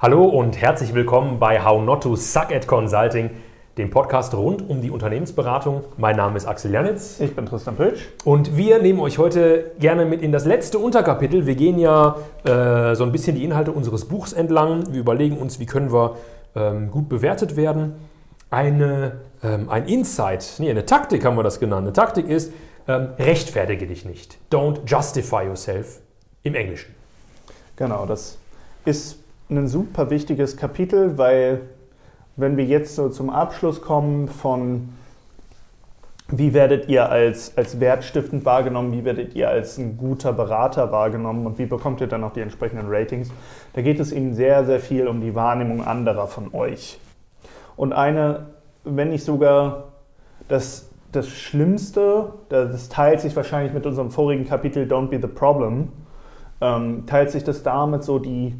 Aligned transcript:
Hallo 0.00 0.26
und 0.26 0.56
herzlich 0.56 0.94
willkommen 0.94 1.40
bei 1.40 1.64
How 1.64 1.82
Not 1.82 2.04
to 2.04 2.14
Suck 2.14 2.52
at 2.54 2.68
Consulting, 2.68 3.30
dem 3.78 3.90
Podcast 3.90 4.32
rund 4.32 4.70
um 4.70 4.80
die 4.80 4.92
Unternehmensberatung. 4.92 5.82
Mein 5.96 6.14
Name 6.14 6.36
ist 6.36 6.46
Axel 6.46 6.70
Janitz. 6.70 7.18
Ich 7.18 7.34
bin 7.34 7.46
Tristan 7.46 7.74
Pötsch. 7.74 8.06
Und 8.24 8.56
wir 8.56 8.80
nehmen 8.80 9.00
euch 9.00 9.18
heute 9.18 9.72
gerne 9.80 10.04
mit 10.04 10.22
in 10.22 10.30
das 10.30 10.44
letzte 10.44 10.78
Unterkapitel. 10.78 11.46
Wir 11.46 11.56
gehen 11.56 11.80
ja 11.80 12.14
äh, 12.44 12.94
so 12.94 13.02
ein 13.02 13.10
bisschen 13.10 13.34
die 13.34 13.42
Inhalte 13.42 13.72
unseres 13.72 14.04
Buchs 14.04 14.32
entlang. 14.32 14.92
Wir 14.92 15.00
überlegen 15.00 15.36
uns, 15.36 15.58
wie 15.58 15.66
können 15.66 15.92
wir 15.92 16.14
ähm, 16.54 16.92
gut 16.92 17.08
bewertet 17.08 17.56
werden. 17.56 17.94
Eine, 18.50 19.18
ähm, 19.42 19.68
ein 19.68 19.88
Insight, 19.88 20.58
nee, 20.58 20.70
eine 20.70 20.86
Taktik 20.86 21.24
haben 21.24 21.36
wir 21.36 21.42
das 21.42 21.58
genannt. 21.58 21.82
Eine 21.82 21.92
Taktik 21.92 22.28
ist, 22.28 22.52
ähm, 22.86 23.08
rechtfertige 23.18 23.88
dich 23.88 24.04
nicht. 24.04 24.38
Don't 24.52 24.78
justify 24.86 25.42
yourself 25.42 25.98
im 26.44 26.54
Englischen. 26.54 26.94
Genau, 27.74 28.06
das 28.06 28.38
ist 28.84 29.18
ein 29.50 29.68
super 29.68 30.10
wichtiges 30.10 30.56
Kapitel, 30.56 31.18
weil 31.18 31.62
wenn 32.36 32.56
wir 32.56 32.64
jetzt 32.64 32.94
so 32.94 33.08
zum 33.08 33.30
Abschluss 33.30 33.80
kommen 33.80 34.28
von 34.28 34.90
wie 36.30 36.52
werdet 36.52 36.88
ihr 36.88 37.10
als, 37.10 37.56
als 37.56 37.80
wertstiftend 37.80 38.44
wahrgenommen, 38.44 38.92
wie 38.92 39.04
werdet 39.04 39.34
ihr 39.34 39.48
als 39.48 39.78
ein 39.78 39.96
guter 39.96 40.34
Berater 40.34 40.92
wahrgenommen 40.92 41.46
und 41.46 41.58
wie 41.58 41.64
bekommt 41.64 42.02
ihr 42.02 42.06
dann 42.06 42.22
auch 42.22 42.34
die 42.34 42.40
entsprechenden 42.40 42.86
Ratings, 42.88 43.30
da 43.72 43.80
geht 43.80 43.98
es 43.98 44.12
eben 44.12 44.34
sehr, 44.34 44.66
sehr 44.66 44.78
viel 44.78 45.08
um 45.08 45.22
die 45.22 45.34
Wahrnehmung 45.34 45.82
anderer 45.82 46.26
von 46.26 46.52
euch. 46.52 47.00
Und 47.76 47.94
eine, 47.94 48.48
wenn 48.84 49.08
nicht 49.08 49.24
sogar 49.24 49.84
das, 50.48 50.90
das 51.12 51.28
Schlimmste, 51.28 52.34
das 52.50 52.90
teilt 52.90 53.20
sich 53.20 53.34
wahrscheinlich 53.34 53.72
mit 53.72 53.86
unserem 53.86 54.10
vorigen 54.10 54.44
Kapitel 54.44 54.84
Don't 54.84 55.08
Be 55.08 55.18
the 55.20 55.28
Problem, 55.28 55.88
ähm, 56.60 57.06
teilt 57.06 57.30
sich 57.30 57.44
das 57.44 57.62
damit 57.62 58.04
so 58.04 58.18
die, 58.18 58.54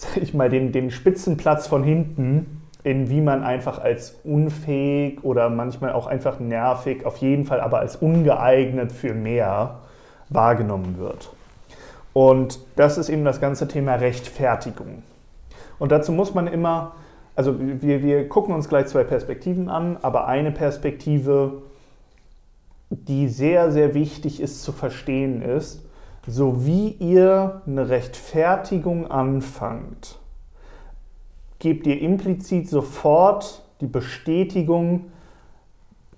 sag 0.00 0.16
ich 0.22 0.32
mal, 0.32 0.48
den, 0.48 0.72
den 0.72 0.90
Spitzenplatz 0.90 1.66
von 1.66 1.84
hinten, 1.84 2.62
in 2.82 3.10
wie 3.10 3.20
man 3.20 3.42
einfach 3.42 3.78
als 3.78 4.16
unfähig 4.24 5.22
oder 5.22 5.50
manchmal 5.50 5.92
auch 5.92 6.06
einfach 6.06 6.40
nervig, 6.40 7.04
auf 7.04 7.18
jeden 7.18 7.44
Fall 7.44 7.60
aber 7.60 7.80
als 7.80 7.96
ungeeignet 7.96 8.92
für 8.92 9.12
mehr 9.12 9.80
wahrgenommen 10.30 10.96
wird. 10.98 11.28
Und 12.14 12.60
das 12.76 12.96
ist 12.96 13.10
eben 13.10 13.26
das 13.26 13.42
ganze 13.42 13.68
Thema 13.68 13.96
Rechtfertigung. 13.96 15.02
Und 15.78 15.92
dazu 15.92 16.12
muss 16.12 16.32
man 16.32 16.46
immer, 16.46 16.92
also 17.36 17.56
wir, 17.60 18.02
wir 18.02 18.26
gucken 18.26 18.54
uns 18.54 18.70
gleich 18.70 18.86
zwei 18.86 19.04
Perspektiven 19.04 19.68
an, 19.68 19.98
aber 20.00 20.26
eine 20.28 20.50
Perspektive, 20.50 21.60
die 22.88 23.28
sehr, 23.28 23.70
sehr 23.70 23.92
wichtig 23.92 24.40
ist 24.40 24.62
zu 24.62 24.72
verstehen, 24.72 25.42
ist, 25.42 25.84
so 26.26 26.66
wie 26.66 26.90
ihr 26.98 27.62
eine 27.66 27.88
Rechtfertigung 27.88 29.10
anfangt, 29.10 30.18
gebt 31.58 31.86
ihr 31.86 32.00
implizit 32.00 32.68
sofort 32.68 33.62
die 33.80 33.86
Bestätigung 33.86 35.10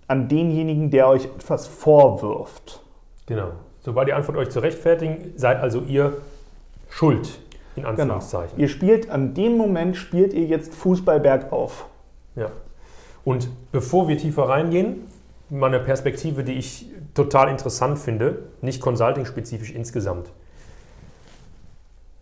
an 0.08 0.28
denjenigen, 0.28 0.90
der 0.90 1.08
euch 1.08 1.24
etwas 1.24 1.66
vorwirft. 1.66 2.82
Genau. 3.26 3.52
Sobald 3.80 4.08
ihr 4.08 4.16
anfangt, 4.16 4.38
euch 4.38 4.50
zu 4.50 4.60
rechtfertigen, 4.60 5.32
seid 5.36 5.60
also 5.60 5.80
ihr 5.80 6.18
schuld, 6.88 7.40
in 7.76 7.84
Anführungszeichen. 7.84 8.56
Genau. 8.56 8.62
Ihr 8.62 8.68
spielt, 8.68 9.10
an 9.10 9.34
dem 9.34 9.56
Moment 9.56 9.96
spielt 9.96 10.32
ihr 10.32 10.44
jetzt 10.44 10.74
Fußball 10.74 11.20
bergauf. 11.20 11.86
Ja. 12.36 12.50
Und 13.24 13.48
bevor 13.70 14.08
wir 14.08 14.18
tiefer 14.18 14.48
reingehen, 14.48 15.06
mal 15.48 15.66
eine 15.66 15.80
Perspektive, 15.80 16.44
die 16.44 16.54
ich 16.54 16.86
total 17.14 17.48
interessant 17.48 17.98
finde, 17.98 18.44
nicht 18.60 18.80
consulting-spezifisch 18.80 19.72
insgesamt. 19.72 20.30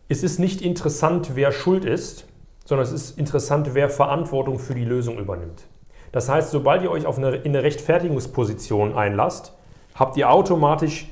Es 0.09 0.23
ist 0.23 0.39
nicht 0.39 0.61
interessant, 0.63 1.33
wer 1.35 1.53
schuld 1.53 1.85
ist, 1.85 2.27
sondern 2.65 2.87
es 2.87 2.93
ist 2.93 3.19
interessant, 3.19 3.75
wer 3.75 3.89
Verantwortung 3.89 4.59
für 4.59 4.75
die 4.75 4.85
Lösung 4.85 5.19
übernimmt. 5.19 5.65
Das 6.13 6.29
heißt, 6.29 6.51
sobald 6.51 6.83
ihr 6.83 6.91
euch 6.91 7.07
auf 7.07 7.19
eine, 7.19 7.37
in 7.37 7.55
eine 7.55 7.63
Rechtfertigungsposition 7.63 8.95
einlasst, 8.97 9.53
habt 9.95 10.17
ihr 10.17 10.31
automatisch 10.31 11.09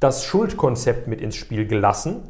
das 0.00 0.24
Schuldkonzept 0.24 1.06
mit 1.06 1.20
ins 1.20 1.36
Spiel 1.36 1.66
gelassen, 1.66 2.22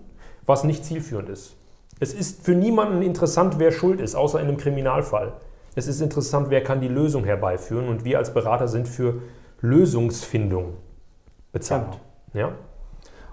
was 0.47 0.65
nicht 0.65 0.85
zielführend 0.85 1.29
ist. 1.29 1.57
Es 2.01 2.13
ist 2.13 2.45
für 2.45 2.55
niemanden 2.55 3.03
interessant, 3.03 3.59
wer 3.59 3.71
schuld 3.71 4.01
ist, 4.01 4.15
außer 4.15 4.41
in 4.41 4.49
einem 4.49 4.57
Kriminalfall. 4.57 5.33
Es 5.77 5.87
ist 5.87 6.01
interessant, 6.01 6.51
wer 6.51 6.63
kann 6.63 6.81
die 6.81 6.89
Lösung 6.89 7.25
herbeiführen 7.25 7.89
und 7.89 8.05
wir 8.05 8.19
als 8.19 8.35
Berater 8.35 8.69
sind 8.69 8.89
für 8.89 9.23
Lösungsfindung 9.65 10.75
bezahlt. 11.53 11.99
Genau. 12.33 12.49
Ja? 12.49 12.53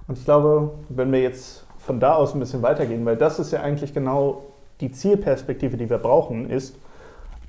Und 0.08 0.18
ich 0.18 0.26
glaube, 0.26 0.72
wenn 0.90 1.12
wir 1.12 1.22
jetzt 1.22 1.66
von 1.78 2.00
da 2.00 2.14
aus 2.14 2.34
ein 2.34 2.40
bisschen 2.40 2.62
weitergehen, 2.62 3.06
weil 3.06 3.18
das 3.18 3.40
ist 3.40 3.52
ja 3.52 3.62
eigentlich 3.62 3.94
genau 3.94 4.44
die 4.80 4.92
Zielperspektive, 4.92 5.78
die 5.78 5.90
wir 5.90 5.98
brauchen, 5.98 6.50
ist, 6.50 6.76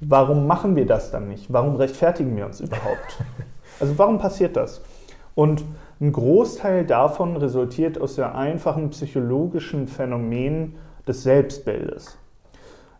warum 0.00 0.46
machen 0.46 0.74
wir 0.74 0.86
das 0.86 1.10
dann 1.10 1.28
nicht? 1.28 1.52
Warum 1.52 1.76
rechtfertigen 1.76 2.36
wir 2.36 2.46
uns 2.46 2.60
überhaupt? 2.60 3.18
Also 3.80 3.98
warum 3.98 4.18
passiert 4.18 4.54
das? 4.54 4.82
Und 5.34 5.64
ein 6.00 6.12
Großteil 6.12 6.84
davon 6.84 7.36
resultiert 7.36 8.00
aus 8.00 8.16
der 8.16 8.36
einfachen 8.36 8.90
psychologischen 8.90 9.88
Phänomen 9.88 10.76
des 11.08 11.22
Selbstbildes. 11.22 12.18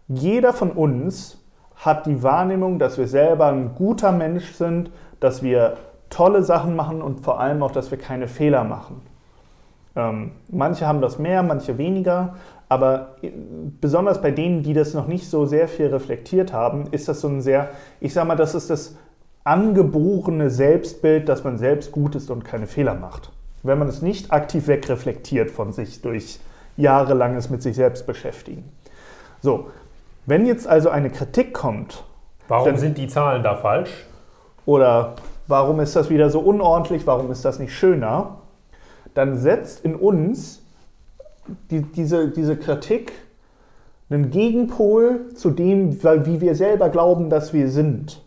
Jeder 0.08 0.52
von 0.54 0.72
uns 0.72 1.38
hat 1.76 2.06
die 2.06 2.22
Wahrnehmung, 2.22 2.78
dass 2.78 2.96
wir 2.96 3.06
selber 3.06 3.46
ein 3.46 3.74
guter 3.74 4.12
Mensch 4.12 4.52
sind, 4.52 4.90
dass 5.22 5.42
wir 5.42 5.76
tolle 6.10 6.42
Sachen 6.42 6.76
machen 6.76 7.02
und 7.02 7.20
vor 7.20 7.40
allem 7.40 7.62
auch, 7.62 7.70
dass 7.70 7.90
wir 7.90 7.98
keine 7.98 8.28
Fehler 8.28 8.64
machen. 8.64 9.00
Ähm, 9.96 10.32
manche 10.48 10.86
haben 10.86 11.00
das 11.00 11.18
mehr, 11.18 11.42
manche 11.42 11.78
weniger, 11.78 12.36
aber 12.68 13.16
besonders 13.80 14.22
bei 14.22 14.30
denen, 14.30 14.62
die 14.62 14.72
das 14.72 14.94
noch 14.94 15.06
nicht 15.06 15.28
so 15.28 15.44
sehr 15.44 15.68
viel 15.68 15.88
reflektiert 15.88 16.52
haben, 16.52 16.86
ist 16.90 17.08
das 17.08 17.20
so 17.20 17.28
ein 17.28 17.42
sehr, 17.42 17.70
ich 18.00 18.14
sag 18.14 18.26
mal, 18.26 18.36
das 18.36 18.54
ist 18.54 18.70
das 18.70 18.96
angeborene 19.44 20.50
Selbstbild, 20.50 21.28
dass 21.28 21.44
man 21.44 21.58
selbst 21.58 21.92
gut 21.92 22.14
ist 22.14 22.30
und 22.30 22.44
keine 22.44 22.66
Fehler 22.66 22.94
macht. 22.94 23.30
Wenn 23.62 23.78
man 23.78 23.88
es 23.88 24.02
nicht 24.02 24.32
aktiv 24.32 24.68
wegreflektiert 24.68 25.50
von 25.50 25.72
sich 25.72 26.00
durch 26.00 26.40
jahrelanges 26.76 27.50
mit 27.50 27.62
sich 27.62 27.76
selbst 27.76 28.06
beschäftigen. 28.06 28.64
So, 29.40 29.68
wenn 30.26 30.46
jetzt 30.46 30.66
also 30.66 30.88
eine 30.88 31.10
Kritik 31.10 31.52
kommt. 31.52 32.04
Warum 32.48 32.66
dann, 32.66 32.78
sind 32.78 32.96
die 32.98 33.08
Zahlen 33.08 33.42
da 33.42 33.56
falsch? 33.56 34.06
Oder 34.66 35.14
warum 35.46 35.80
ist 35.80 35.96
das 35.96 36.10
wieder 36.10 36.30
so 36.30 36.40
unordentlich? 36.40 37.06
Warum 37.06 37.30
ist 37.30 37.44
das 37.44 37.58
nicht 37.58 37.74
schöner? 37.74 38.38
Dann 39.14 39.36
setzt 39.38 39.84
in 39.84 39.94
uns 39.94 40.62
die, 41.70 41.82
diese, 41.82 42.28
diese 42.28 42.56
Kritik 42.56 43.12
einen 44.08 44.30
Gegenpol 44.30 45.32
zu 45.34 45.50
dem, 45.50 46.02
wie 46.02 46.40
wir 46.40 46.54
selber 46.54 46.88
glauben, 46.88 47.30
dass 47.30 47.52
wir 47.52 47.70
sind. 47.70 48.22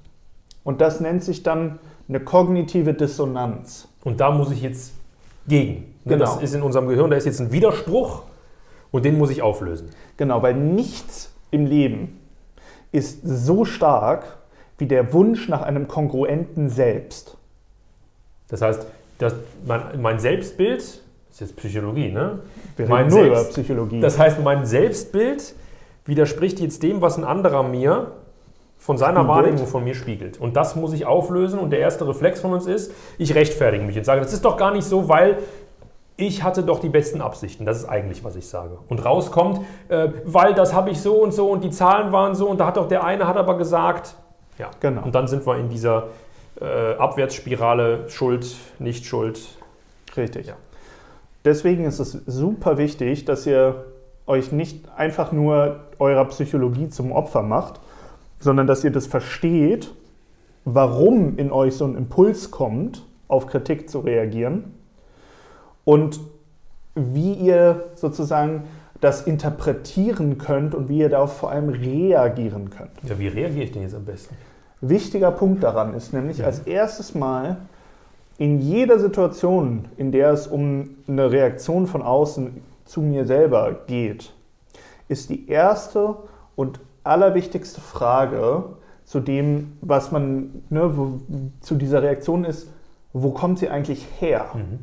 Und 0.64 0.82
das 0.82 1.00
nennt 1.00 1.24
sich 1.24 1.44
dann 1.44 1.80
eine 2.10 2.20
kognitive 2.20 2.94
Dissonanz. 2.94 3.88
Und 4.04 4.20
da 4.20 4.32
muss 4.32 4.52
ich 4.52 4.62
jetzt 4.62 4.94
gegen. 5.48 5.94
Genau. 6.06 6.26
Das 6.26 6.42
ist 6.42 6.54
in 6.54 6.62
unserem 6.62 6.88
Gehirn, 6.88 7.10
da 7.10 7.18
ist 7.18 7.26
jetzt 7.26 7.40
ein 7.40 7.52
Widerspruch 7.52 8.24
und 8.92 9.06
den 9.06 9.18
muss 9.18 9.30
ich 9.30 9.42
auflösen. 9.42 9.90
Genau, 10.18 10.42
weil 10.42 10.54
nichts 10.54 11.32
im 11.52 11.66
Leben 11.66 12.20
ist 12.92 13.22
so 13.24 13.66
stark 13.66 14.38
wie 14.78 14.86
der 14.86 15.14
Wunsch 15.14 15.48
nach 15.48 15.62
einem 15.62 15.88
kongruenten 15.88 16.70
Selbst. 16.70 17.38
Das 18.50 18.62
heißt, 18.62 18.86
das, 19.18 19.36
mein, 19.66 20.02
mein 20.02 20.20
Selbstbild, 20.20 20.80
das 20.80 21.02
ist 21.32 21.40
jetzt 21.40 21.56
Psychologie, 21.56 22.12
ne? 22.12 22.40
Wir 22.76 22.90
reden 22.90 23.10
nur 23.10 23.24
Selbst, 23.24 23.42
über 23.42 23.50
Psychologie. 23.50 24.00
Das 24.02 24.20
heißt, 24.20 24.44
mein 24.44 24.66
Selbstbild 24.66 25.56
widerspricht 26.06 26.60
jetzt 26.60 26.84
dem, 26.84 27.02
was 27.02 27.18
ein 27.18 27.24
anderer 27.24 27.64
mir 27.64 28.12
von 28.78 28.98
seiner 28.98 29.22
Ein 29.22 29.28
Wahrnehmung 29.28 29.66
von 29.66 29.84
mir 29.84 29.96
spiegelt. 29.96 30.40
Und 30.40 30.56
das 30.56 30.76
muss 30.76 30.94
ich 30.94 31.06
auflösen. 31.06 31.60
Und 31.60 31.72
der 31.72 31.80
erste 31.80 32.08
Reflex 32.08 32.42
von 32.42 32.54
uns 32.54 32.68
ist, 32.68 32.92
ich 33.18 33.34
rechtfertige 33.34 33.84
mich 33.84 33.98
und 33.98 34.04
sage, 34.04 34.22
das 34.22 34.34
ist 34.34 34.46
doch 34.46 34.58
gar 34.58 34.72
nicht 34.72 34.86
so, 34.86 35.10
weil 35.10 35.40
ich 36.18 36.44
hatte 36.44 36.64
doch 36.64 36.80
die 36.80 36.90
besten 36.90 37.22
Absichten. 37.22 37.66
Das 37.66 37.78
ist 37.78 37.86
eigentlich, 37.86 38.24
was 38.24 38.36
ich 38.36 38.48
sage. 38.48 38.78
Und 38.88 39.04
rauskommt, 39.04 39.62
äh, 39.90 40.10
weil 40.24 40.54
das 40.54 40.74
habe 40.74 40.92
ich 40.92 41.02
so 41.02 41.16
und 41.16 41.34
so 41.34 41.50
und 41.50 41.64
die 41.64 41.72
Zahlen 41.72 42.12
waren 42.12 42.36
so 42.36 42.48
und 42.48 42.60
da 42.60 42.68
hat 42.68 42.78
doch 42.78 42.88
der 42.88 43.04
eine 43.04 43.28
hat 43.28 43.38
aber 43.38 43.58
gesagt. 43.58 44.16
Ja, 44.58 44.72
genau. 44.80 45.04
Und 45.04 45.16
dann 45.16 45.28
sind 45.28 45.46
wir 45.46 45.58
in 45.58 45.70
dieser 45.70 46.08
äh, 46.60 46.96
Abwärtsspirale 46.96 48.10
Schuld, 48.10 48.56
nicht 48.80 49.06
Schuld. 49.06 49.40
Richtig. 50.16 50.48
Ja. 50.48 50.56
Deswegen 51.44 51.86
ist 51.86 52.00
es 52.00 52.12
super 52.26 52.78
wichtig, 52.78 53.26
dass 53.26 53.46
ihr 53.46 53.86
euch 54.28 54.52
nicht 54.52 54.90
einfach 54.96 55.32
nur 55.32 55.82
eurer 56.00 56.26
Psychologie 56.26 56.90
zum 56.90 57.12
Opfer 57.12 57.44
macht, 57.44 57.80
sondern 58.40 58.68
dass 58.68 58.84
ihr 58.84 58.92
das 58.92 59.08
versteht, 59.08 59.92
warum 60.64 61.38
in 61.38 61.52
euch 61.52 61.76
so 61.76 61.86
ein 61.86 61.96
Impuls 61.96 62.52
kommt, 62.52 63.04
auf 63.28 63.48
Kritik 63.48 63.90
zu 63.90 64.00
reagieren 64.00 64.74
und 65.84 66.20
wie 66.96 67.34
ihr 67.34 67.86
sozusagen 67.96 68.64
das 69.02 69.22
interpretieren 69.24 70.38
könnt 70.38 70.74
und 70.74 70.90
wie 70.90 71.00
ihr 71.00 71.10
darauf 71.10 71.38
vor 71.38 71.52
allem 71.52 71.70
reagieren 71.70 72.70
könnt. 72.70 72.92
Ja, 73.04 73.20
wie 73.20 73.28
reagiere 73.28 73.66
ich 73.66 73.72
denn 73.72 73.82
jetzt 73.82 73.96
am 73.96 74.06
besten? 74.06 74.36
Wichtiger 74.82 75.32
Punkt 75.32 75.64
daran 75.64 75.94
ist 75.94 76.14
nämlich 76.14 76.40
ja. 76.40 76.46
als 76.46 76.60
erstes 76.60 77.16
Mal 77.16 77.58
in 78.38 78.60
jeder 78.60 79.00
Situation, 79.00 79.86
in 79.98 80.12
der 80.12 80.32
es 80.32 80.48
um 80.48 80.90
eine 81.08 81.32
Reaktion 81.32 81.88
von 81.88 82.02
außen 82.02 82.62
zu 82.84 83.02
mir 83.02 83.26
selber 83.26 83.76
geht, 83.88 84.34
ist 85.08 85.30
die 85.30 85.48
erste 85.50 86.16
und 86.56 86.80
allerwichtigste 87.04 87.80
Frage 87.82 88.66
zu 89.06 89.20
dem, 89.20 89.78
was 89.82 90.12
man, 90.12 90.64
ne, 90.70 90.98
wo, 90.98 91.20
zu 91.62 91.76
dieser 91.76 92.02
Reaktion 92.02 92.44
ist, 92.44 92.70
wo 93.14 93.32
kommt 93.32 93.60
sie 93.60 93.70
eigentlich 93.70 94.06
her? 94.20 94.48
Mhm. 94.54 94.80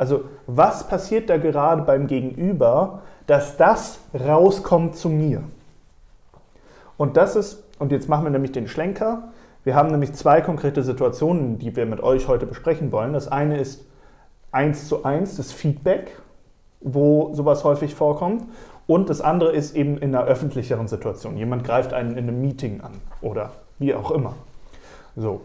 Also 0.00 0.24
was 0.46 0.88
passiert 0.88 1.28
da 1.28 1.36
gerade 1.36 1.82
beim 1.82 2.06
Gegenüber, 2.06 3.02
dass 3.26 3.58
das 3.58 3.98
rauskommt 4.18 4.96
zu 4.96 5.10
mir? 5.10 5.42
Und 6.96 7.18
das 7.18 7.36
ist, 7.36 7.62
und 7.78 7.92
jetzt 7.92 8.08
machen 8.08 8.24
wir 8.24 8.30
nämlich 8.30 8.52
den 8.52 8.66
Schlenker, 8.66 9.24
wir 9.62 9.74
haben 9.74 9.90
nämlich 9.90 10.14
zwei 10.14 10.40
konkrete 10.40 10.82
Situationen, 10.82 11.58
die 11.58 11.76
wir 11.76 11.84
mit 11.84 12.02
euch 12.02 12.28
heute 12.28 12.46
besprechen 12.46 12.92
wollen. 12.92 13.12
Das 13.12 13.28
eine 13.28 13.58
ist 13.58 13.84
eins 14.52 14.88
zu 14.88 15.04
eins 15.04 15.36
das 15.36 15.52
Feedback, 15.52 16.16
wo 16.80 17.34
sowas 17.34 17.62
häufig 17.64 17.94
vorkommt. 17.94 18.44
Und 18.86 19.10
das 19.10 19.20
andere 19.20 19.52
ist 19.52 19.76
eben 19.76 19.98
in 19.98 20.14
einer 20.14 20.24
öffentlicheren 20.24 20.88
Situation. 20.88 21.36
Jemand 21.36 21.62
greift 21.62 21.92
einen 21.92 22.12
in 22.12 22.26
einem 22.26 22.40
Meeting 22.40 22.80
an 22.80 22.92
oder 23.20 23.50
wie 23.78 23.94
auch 23.94 24.12
immer. 24.12 24.34
So. 25.14 25.42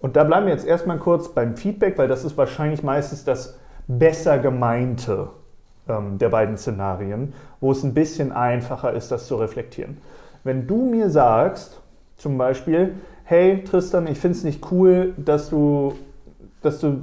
Und 0.00 0.16
da 0.16 0.24
bleiben 0.24 0.46
wir 0.46 0.52
jetzt 0.52 0.66
erstmal 0.66 0.98
kurz 0.98 1.28
beim 1.28 1.56
Feedback, 1.56 1.98
weil 1.98 2.08
das 2.08 2.24
ist 2.24 2.36
wahrscheinlich 2.36 2.82
meistens 2.82 3.24
das 3.24 3.58
besser 3.88 4.38
gemeinte 4.38 5.30
ähm, 5.88 6.18
der 6.18 6.28
beiden 6.28 6.56
Szenarien, 6.56 7.32
wo 7.60 7.72
es 7.72 7.82
ein 7.82 7.94
bisschen 7.94 8.30
einfacher 8.32 8.92
ist, 8.92 9.10
das 9.10 9.26
zu 9.26 9.36
reflektieren. 9.36 9.98
Wenn 10.44 10.66
du 10.66 10.84
mir 10.84 11.10
sagst, 11.10 11.80
zum 12.16 12.38
Beispiel, 12.38 12.94
hey 13.24 13.64
Tristan, 13.64 14.06
ich 14.06 14.18
finde 14.18 14.38
es 14.38 14.44
nicht 14.44 14.70
cool, 14.70 15.14
dass 15.16 15.50
du, 15.50 15.94
dass 16.62 16.80
du 16.80 16.98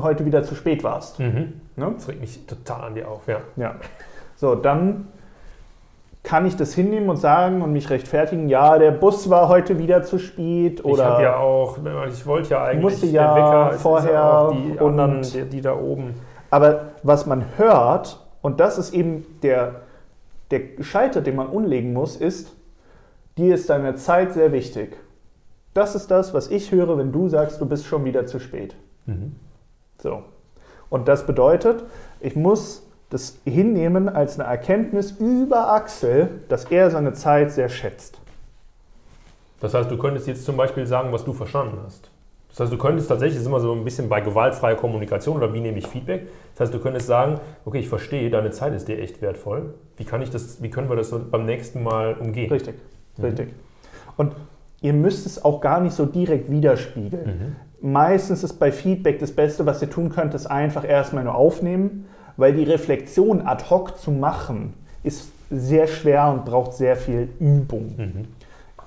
heute 0.00 0.24
wieder 0.24 0.42
zu 0.42 0.54
spät 0.54 0.82
warst. 0.82 1.20
Mhm. 1.20 1.60
Ne? 1.76 1.92
Das 1.94 2.08
regt 2.08 2.20
mich 2.20 2.46
total 2.46 2.82
an 2.82 2.94
dir 2.94 3.08
auf, 3.08 3.28
ja. 3.28 3.38
Ja. 3.56 3.76
So, 4.36 4.54
dann 4.54 5.08
kann 6.22 6.44
ich 6.46 6.56
das 6.56 6.74
hinnehmen 6.74 7.08
und 7.08 7.16
sagen 7.16 7.62
und 7.62 7.72
mich 7.72 7.88
rechtfertigen, 7.88 8.48
ja, 8.48 8.78
der 8.78 8.90
Bus 8.90 9.30
war 9.30 9.48
heute 9.48 9.78
wieder 9.78 10.02
zu 10.02 10.18
spät 10.18 10.80
ich 10.80 10.84
oder 10.84 11.04
habe 11.06 11.22
ja 11.22 11.36
auch, 11.36 11.78
ich 12.08 12.26
wollte 12.26 12.50
ja 12.50 12.64
eigentlich 12.64 12.82
Musste 12.82 13.06
ja 13.06 13.34
Wecker, 13.34 13.78
vorher 13.78 14.12
ja 14.12 14.50
die 14.52 14.78
und- 14.78 15.00
anderen, 15.00 15.22
die, 15.22 15.44
die 15.44 15.60
da 15.60 15.74
oben. 15.76 16.14
Aber 16.50 16.92
was 17.02 17.26
man 17.26 17.44
hört, 17.56 18.18
und 18.42 18.60
das 18.60 18.76
ist 18.76 18.92
eben 18.92 19.24
der, 19.42 19.82
der 20.50 20.60
Scheiter, 20.80 21.20
den 21.20 21.36
man 21.36 21.46
umlegen 21.46 21.92
muss, 21.92 22.16
ist, 22.16 22.54
dir 23.38 23.54
ist 23.54 23.70
deine 23.70 23.94
Zeit 23.94 24.32
sehr 24.32 24.52
wichtig. 24.52 24.96
Das 25.72 25.94
ist 25.94 26.10
das, 26.10 26.34
was 26.34 26.50
ich 26.50 26.72
höre, 26.72 26.98
wenn 26.98 27.12
du 27.12 27.28
sagst, 27.28 27.60
du 27.60 27.66
bist 27.66 27.86
schon 27.86 28.04
wieder 28.04 28.26
zu 28.26 28.40
spät. 28.40 28.74
Mhm. 29.06 29.36
So. 29.98 30.24
Und 30.88 31.06
das 31.06 31.24
bedeutet, 31.24 31.84
ich 32.18 32.34
muss 32.34 32.84
das 33.10 33.38
hinnehmen 33.44 34.08
als 34.08 34.38
eine 34.38 34.48
Erkenntnis 34.48 35.12
über 35.12 35.72
Axel, 35.72 36.28
dass 36.48 36.64
er 36.66 36.90
seine 36.90 37.12
Zeit 37.12 37.52
sehr 37.52 37.68
schätzt. 37.68 38.18
Das 39.60 39.74
heißt, 39.74 39.90
du 39.90 39.98
könntest 39.98 40.26
jetzt 40.26 40.44
zum 40.44 40.56
Beispiel 40.56 40.86
sagen, 40.86 41.12
was 41.12 41.24
du 41.24 41.32
verstanden 41.32 41.78
hast. 41.84 42.10
Das 42.50 42.60
heißt, 42.60 42.72
du 42.72 42.78
könntest 42.78 43.08
tatsächlich, 43.08 43.34
das 43.36 43.42
ist 43.42 43.46
immer 43.48 43.60
so 43.60 43.72
ein 43.72 43.84
bisschen 43.84 44.08
bei 44.08 44.20
gewaltfreier 44.20 44.74
Kommunikation 44.74 45.36
oder 45.36 45.52
wie 45.54 45.60
nehme 45.60 45.78
ich 45.78 45.86
Feedback. 45.86 46.26
Das 46.54 46.60
heißt, 46.66 46.74
du 46.74 46.80
könntest 46.80 47.06
sagen, 47.06 47.38
okay, 47.64 47.78
ich 47.78 47.88
verstehe, 47.88 48.30
deine 48.30 48.50
Zeit 48.50 48.72
ist 48.74 48.88
dir 48.88 48.98
echt 48.98 49.22
wertvoll. 49.22 49.74
Wie 49.96 50.04
kann 50.04 50.22
ich 50.22 50.30
das, 50.30 50.62
wie 50.62 50.70
können 50.70 50.88
wir 50.88 50.96
das 50.96 51.10
beim 51.30 51.44
nächsten 51.44 51.82
Mal 51.82 52.14
umgehen? 52.14 52.50
Richtig, 52.50 52.74
Mhm. 53.18 53.24
richtig. 53.24 53.54
Und 54.16 54.34
ihr 54.80 54.92
müsst 54.92 55.26
es 55.26 55.44
auch 55.44 55.60
gar 55.60 55.80
nicht 55.80 55.94
so 55.94 56.06
direkt 56.06 56.50
widerspiegeln. 56.50 57.56
Meistens 57.80 58.42
ist 58.42 58.54
bei 58.54 58.72
Feedback 58.72 59.18
das 59.20 59.32
Beste, 59.32 59.64
was 59.66 59.80
ihr 59.82 59.90
tun 59.90 60.10
könnt, 60.10 60.34
ist 60.34 60.46
einfach 60.46 60.84
erstmal 60.88 61.24
nur 61.24 61.34
aufnehmen, 61.34 62.06
weil 62.40 62.54
die 62.54 62.64
Reflexion 62.64 63.42
ad 63.42 63.64
hoc 63.70 63.98
zu 63.98 64.10
machen 64.10 64.74
ist 65.02 65.30
sehr 65.50 65.86
schwer 65.86 66.30
und 66.30 66.44
braucht 66.44 66.72
sehr 66.72 66.96
viel 66.96 67.28
Übung. 67.38 67.94
Mhm. 67.96 68.28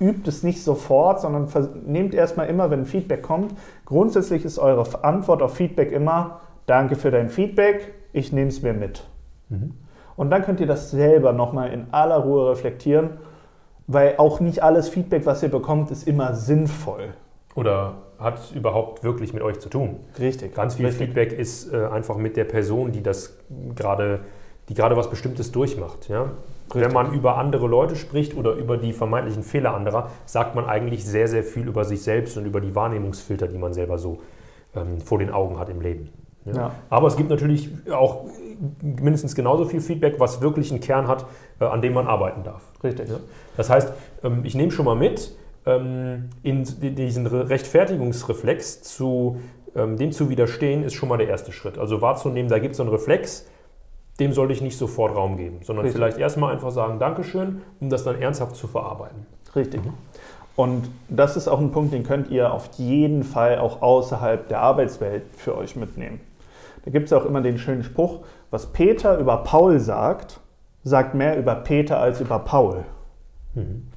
Übt 0.00 0.28
es 0.28 0.42
nicht 0.42 0.62
sofort, 0.62 1.20
sondern 1.20 1.48
nehmt 1.86 2.14
erstmal 2.14 2.48
immer, 2.48 2.70
wenn 2.70 2.84
Feedback 2.84 3.22
kommt. 3.22 3.54
Grundsätzlich 3.84 4.44
ist 4.44 4.58
eure 4.58 5.04
Antwort 5.04 5.40
auf 5.40 5.54
Feedback 5.54 5.92
immer, 5.92 6.40
danke 6.66 6.96
für 6.96 7.10
dein 7.10 7.30
Feedback, 7.30 7.94
ich 8.12 8.32
nehme 8.32 8.48
es 8.48 8.60
mir 8.62 8.72
mit. 8.72 9.04
Mhm. 9.50 9.74
Und 10.16 10.30
dann 10.30 10.42
könnt 10.42 10.60
ihr 10.60 10.66
das 10.66 10.90
selber 10.90 11.32
nochmal 11.32 11.72
in 11.72 11.86
aller 11.92 12.18
Ruhe 12.18 12.50
reflektieren, 12.50 13.10
weil 13.86 14.14
auch 14.16 14.40
nicht 14.40 14.62
alles 14.62 14.88
Feedback, 14.88 15.26
was 15.26 15.42
ihr 15.42 15.50
bekommt, 15.50 15.90
ist 15.90 16.08
immer 16.08 16.34
sinnvoll. 16.34 17.14
Oder 17.54 17.94
hat 18.18 18.38
es 18.38 18.50
überhaupt 18.52 19.04
wirklich 19.04 19.32
mit 19.32 19.42
euch 19.42 19.60
zu 19.60 19.68
tun? 19.68 19.96
Richtig. 20.18 20.54
Ganz 20.54 20.76
viel 20.76 20.86
Richtig. 20.86 21.06
Feedback 21.06 21.32
ist 21.32 21.72
äh, 21.72 21.86
einfach 21.86 22.16
mit 22.16 22.36
der 22.36 22.44
Person, 22.44 22.92
die 22.92 23.02
das 23.02 23.36
gerade, 23.74 24.20
die 24.68 24.74
gerade 24.74 24.96
was 24.96 25.10
Bestimmtes 25.10 25.52
durchmacht. 25.52 26.08
Ja? 26.08 26.30
Wenn 26.72 26.92
man 26.92 27.12
über 27.12 27.36
andere 27.38 27.66
Leute 27.66 27.96
spricht 27.96 28.36
oder 28.36 28.54
über 28.54 28.76
die 28.76 28.92
vermeintlichen 28.92 29.42
Fehler 29.42 29.74
anderer, 29.74 30.10
sagt 30.26 30.54
man 30.54 30.66
eigentlich 30.66 31.04
sehr, 31.04 31.28
sehr 31.28 31.44
viel 31.44 31.68
über 31.68 31.84
sich 31.84 32.02
selbst 32.02 32.36
und 32.36 32.46
über 32.46 32.60
die 32.60 32.74
Wahrnehmungsfilter, 32.74 33.48
die 33.48 33.58
man 33.58 33.72
selber 33.72 33.98
so 33.98 34.20
ähm, 34.74 35.00
vor 35.00 35.18
den 35.18 35.30
Augen 35.30 35.58
hat 35.58 35.68
im 35.68 35.80
Leben. 35.80 36.10
Ja? 36.44 36.52
Ja. 36.52 36.70
Aber 36.90 37.08
es 37.08 37.16
gibt 37.16 37.30
natürlich 37.30 37.70
auch 37.90 38.24
mindestens 38.82 39.34
genauso 39.34 39.64
viel 39.64 39.80
Feedback, 39.80 40.18
was 40.18 40.40
wirklich 40.40 40.70
einen 40.70 40.80
Kern 40.80 41.08
hat, 41.08 41.26
äh, 41.60 41.64
an 41.64 41.82
dem 41.82 41.92
man 41.92 42.06
arbeiten 42.06 42.42
darf. 42.44 42.62
Richtig. 42.82 43.08
Ja. 43.08 43.16
Das 43.56 43.70
heißt, 43.70 43.92
ähm, 44.22 44.40
ich 44.44 44.54
nehme 44.54 44.70
schon 44.70 44.84
mal 44.84 44.96
mit, 44.96 45.36
ähm, 45.66 46.30
in 46.42 46.64
diesen 46.64 47.26
Re- 47.26 47.48
Rechtfertigungsreflex 47.48 48.82
zu 48.82 49.40
ähm, 49.74 49.96
dem 49.96 50.12
zu 50.12 50.28
widerstehen, 50.28 50.84
ist 50.84 50.94
schon 50.94 51.08
mal 51.08 51.18
der 51.18 51.28
erste 51.28 51.52
Schritt. 51.52 51.78
Also 51.78 52.00
wahrzunehmen, 52.00 52.48
da 52.48 52.58
gibt 52.58 52.72
es 52.72 52.76
so 52.76 52.82
einen 52.82 52.92
Reflex, 52.92 53.46
dem 54.20 54.32
sollte 54.32 54.52
ich 54.52 54.60
nicht 54.60 54.78
sofort 54.78 55.16
Raum 55.16 55.36
geben, 55.36 55.60
sondern 55.62 55.84
Richtig. 55.84 56.00
vielleicht 56.00 56.18
erstmal 56.18 56.52
einfach 56.52 56.70
sagen 56.70 56.98
Dankeschön, 56.98 57.62
um 57.80 57.90
das 57.90 58.04
dann 58.04 58.20
ernsthaft 58.20 58.54
zu 58.54 58.68
verarbeiten. 58.68 59.26
Richtig. 59.56 59.80
Und 60.56 60.88
das 61.08 61.36
ist 61.36 61.48
auch 61.48 61.58
ein 61.58 61.72
Punkt, 61.72 61.92
den 61.92 62.04
könnt 62.04 62.30
ihr 62.30 62.52
auf 62.52 62.70
jeden 62.76 63.24
Fall 63.24 63.58
auch 63.58 63.82
außerhalb 63.82 64.46
der 64.48 64.60
Arbeitswelt 64.60 65.24
für 65.36 65.56
euch 65.56 65.74
mitnehmen. 65.74 66.20
Da 66.84 66.92
gibt 66.92 67.06
es 67.06 67.12
auch 67.12 67.24
immer 67.24 67.40
den 67.40 67.58
schönen 67.58 67.82
Spruch, 67.82 68.20
was 68.50 68.66
Peter 68.66 69.18
über 69.18 69.38
Paul 69.38 69.80
sagt, 69.80 70.38
sagt 70.84 71.14
mehr 71.14 71.36
über 71.36 71.56
Peter 71.56 71.98
als 71.98 72.20
über 72.20 72.38
Paul. 72.38 72.84
Mhm. 73.54 73.88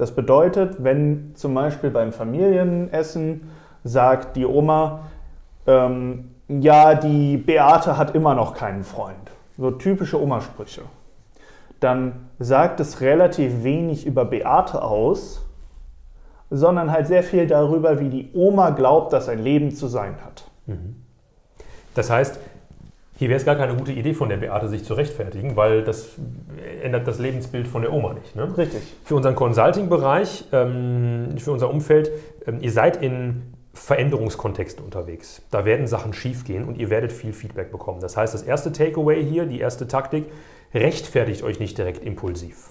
Das 0.00 0.12
bedeutet, 0.12 0.82
wenn 0.82 1.32
zum 1.34 1.52
Beispiel 1.52 1.90
beim 1.90 2.14
Familienessen 2.14 3.50
sagt 3.84 4.34
die 4.34 4.46
Oma, 4.46 5.00
ähm, 5.66 6.30
ja, 6.48 6.94
die 6.94 7.36
Beate 7.36 7.98
hat 7.98 8.14
immer 8.14 8.34
noch 8.34 8.54
keinen 8.54 8.82
Freund. 8.82 9.30
So 9.58 9.70
typische 9.72 10.18
Omasprüche. 10.18 10.80
Dann 11.80 12.30
sagt 12.38 12.80
es 12.80 13.02
relativ 13.02 13.62
wenig 13.62 14.06
über 14.06 14.24
Beate 14.24 14.80
aus, 14.80 15.44
sondern 16.48 16.90
halt 16.90 17.06
sehr 17.06 17.22
viel 17.22 17.46
darüber, 17.46 18.00
wie 18.00 18.08
die 18.08 18.30
Oma 18.32 18.70
glaubt, 18.70 19.12
dass 19.12 19.28
ein 19.28 19.44
Leben 19.44 19.70
zu 19.70 19.86
sein 19.86 20.14
hat. 20.24 20.44
Das 21.94 22.08
heißt, 22.08 22.40
hier 23.20 23.28
wäre 23.28 23.36
es 23.38 23.44
gar 23.44 23.56
keine 23.56 23.76
gute 23.76 23.92
Idee 23.92 24.14
von 24.14 24.30
der 24.30 24.38
Beate, 24.38 24.66
sich 24.70 24.82
zu 24.82 24.94
rechtfertigen, 24.94 25.54
weil 25.54 25.84
das 25.84 26.12
ändert 26.82 27.06
das 27.06 27.18
Lebensbild 27.18 27.68
von 27.68 27.82
der 27.82 27.92
Oma 27.92 28.14
nicht. 28.14 28.34
Ne? 28.34 28.56
Richtig. 28.56 28.80
Für 29.04 29.14
unseren 29.14 29.34
Consulting-Bereich, 29.34 30.46
ähm, 30.52 31.36
für 31.36 31.52
unser 31.52 31.68
Umfeld, 31.68 32.10
ähm, 32.46 32.60
ihr 32.62 32.72
seid 32.72 33.02
in 33.02 33.42
Veränderungskontexten 33.74 34.82
unterwegs. 34.82 35.42
Da 35.50 35.66
werden 35.66 35.86
Sachen 35.86 36.14
schiefgehen 36.14 36.64
und 36.64 36.78
ihr 36.78 36.88
werdet 36.88 37.12
viel 37.12 37.34
Feedback 37.34 37.70
bekommen. 37.70 38.00
Das 38.00 38.16
heißt, 38.16 38.32
das 38.32 38.42
erste 38.42 38.72
Takeaway 38.72 39.22
hier, 39.22 39.44
die 39.44 39.60
erste 39.60 39.86
Taktik, 39.86 40.24
rechtfertigt 40.72 41.42
euch 41.42 41.60
nicht 41.60 41.76
direkt 41.76 42.02
impulsiv, 42.02 42.70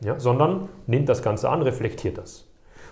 ja, 0.00 0.20
sondern 0.20 0.68
nehmt 0.86 1.08
das 1.08 1.22
Ganze 1.22 1.48
an, 1.48 1.62
reflektiert 1.62 2.18
das. 2.18 2.46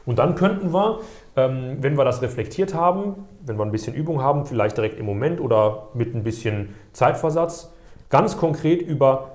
Und 0.07 0.19
dann 0.19 0.37
könnten 0.37 0.73
wir, 0.73 1.01
ähm, 1.37 1.79
wenn 1.81 1.99
wir 1.99 2.05
das 2.05 2.23
reflektiert 2.23 2.75
haben, 2.75 3.27
wenn 3.45 3.59
wir 3.59 3.65
ein 3.65 3.73
bisschen 3.73 3.95
Übung 3.95 4.23
haben, 4.23 4.47
vielleicht 4.47 4.77
direkt 4.77 4.99
im 4.99 5.05
Moment 5.05 5.41
oder 5.41 5.89
mit 5.95 6.15
ein 6.15 6.23
bisschen 6.23 6.75
Zeitversatz, 6.93 7.73
ganz 8.09 8.39
konkret 8.39 8.81
über 8.81 9.33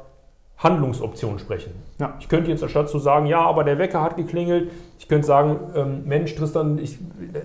Handlungsoptionen 0.57 1.39
sprechen. 1.39 1.73
Ja. 1.99 2.15
Ich 2.19 2.29
könnte 2.29 2.51
jetzt 2.51 2.63
anstatt 2.63 2.89
zu 2.89 2.99
sagen, 2.99 3.25
ja, 3.25 3.41
aber 3.41 3.63
der 3.63 3.79
Wecker 3.79 4.01
hat 4.01 4.15
geklingelt, 4.15 4.71
ich 4.99 5.07
könnte 5.07 5.25
sagen, 5.25 5.59
ähm, 5.75 6.03
Mensch, 6.05 6.35
Tristan, 6.35 6.77
ich, 6.77 6.99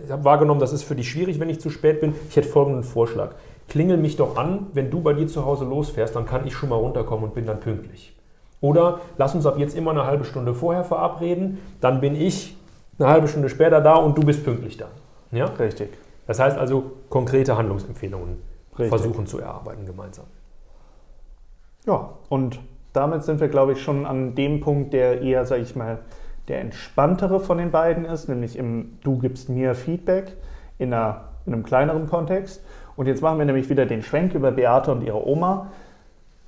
ich 0.04 0.10
habe 0.10 0.24
wahrgenommen, 0.24 0.60
das 0.60 0.72
ist 0.72 0.82
für 0.82 0.94
dich 0.94 1.10
schwierig, 1.10 1.40
wenn 1.40 1.48
ich 1.48 1.60
zu 1.60 1.70
spät 1.70 2.00
bin. 2.00 2.14
Ich 2.28 2.36
hätte 2.36 2.48
folgenden 2.48 2.84
Vorschlag. 2.84 3.30
Klingel 3.68 3.96
mich 3.96 4.16
doch 4.16 4.36
an, 4.36 4.66
wenn 4.74 4.90
du 4.90 5.00
bei 5.00 5.14
dir 5.14 5.26
zu 5.26 5.44
Hause 5.44 5.64
losfährst, 5.64 6.14
dann 6.14 6.26
kann 6.26 6.46
ich 6.46 6.54
schon 6.54 6.68
mal 6.68 6.76
runterkommen 6.76 7.24
und 7.24 7.34
bin 7.34 7.46
dann 7.46 7.58
pünktlich. 7.58 8.14
Oder 8.60 9.00
lass 9.18 9.34
uns 9.34 9.46
ab 9.46 9.58
jetzt 9.58 9.76
immer 9.76 9.90
eine 9.90 10.06
halbe 10.06 10.24
Stunde 10.24 10.54
vorher 10.54 10.84
verabreden, 10.84 11.58
dann 11.80 12.00
bin 12.00 12.14
ich 12.14 12.56
eine 12.98 13.08
halbe 13.08 13.28
Stunde 13.28 13.48
später 13.48 13.80
da 13.80 13.96
und 13.96 14.16
du 14.16 14.22
bist 14.22 14.44
pünktlich 14.44 14.76
da. 14.76 14.86
Ja? 15.32 15.46
Richtig. 15.46 15.90
Das 16.26 16.38
heißt 16.40 16.58
also 16.58 16.92
konkrete 17.08 17.56
Handlungsempfehlungen 17.56 18.38
Richtig. 18.72 18.88
versuchen 18.88 19.26
zu 19.26 19.38
erarbeiten 19.38 19.86
gemeinsam. 19.86 20.26
Ja, 21.86 22.10
und 22.28 22.58
damit 22.92 23.22
sind 23.22 23.40
wir, 23.40 23.48
glaube 23.48 23.72
ich, 23.72 23.82
schon 23.82 24.06
an 24.06 24.34
dem 24.34 24.60
Punkt, 24.60 24.92
der 24.92 25.20
eher, 25.22 25.44
sage 25.44 25.62
ich 25.62 25.76
mal, 25.76 25.98
der 26.48 26.60
entspanntere 26.60 27.40
von 27.40 27.58
den 27.58 27.70
beiden 27.70 28.04
ist, 28.04 28.28
nämlich 28.28 28.56
im 28.56 28.98
Du 29.02 29.18
gibst 29.18 29.48
mir 29.48 29.74
Feedback 29.74 30.36
in, 30.78 30.92
einer, 30.92 31.28
in 31.44 31.52
einem 31.52 31.62
kleineren 31.62 32.06
Kontext. 32.06 32.64
Und 32.96 33.06
jetzt 33.06 33.20
machen 33.20 33.38
wir 33.38 33.44
nämlich 33.44 33.68
wieder 33.68 33.86
den 33.86 34.02
Schwenk 34.02 34.34
über 34.34 34.52
Beate 34.52 34.92
und 34.92 35.02
ihre 35.02 35.26
Oma. 35.26 35.70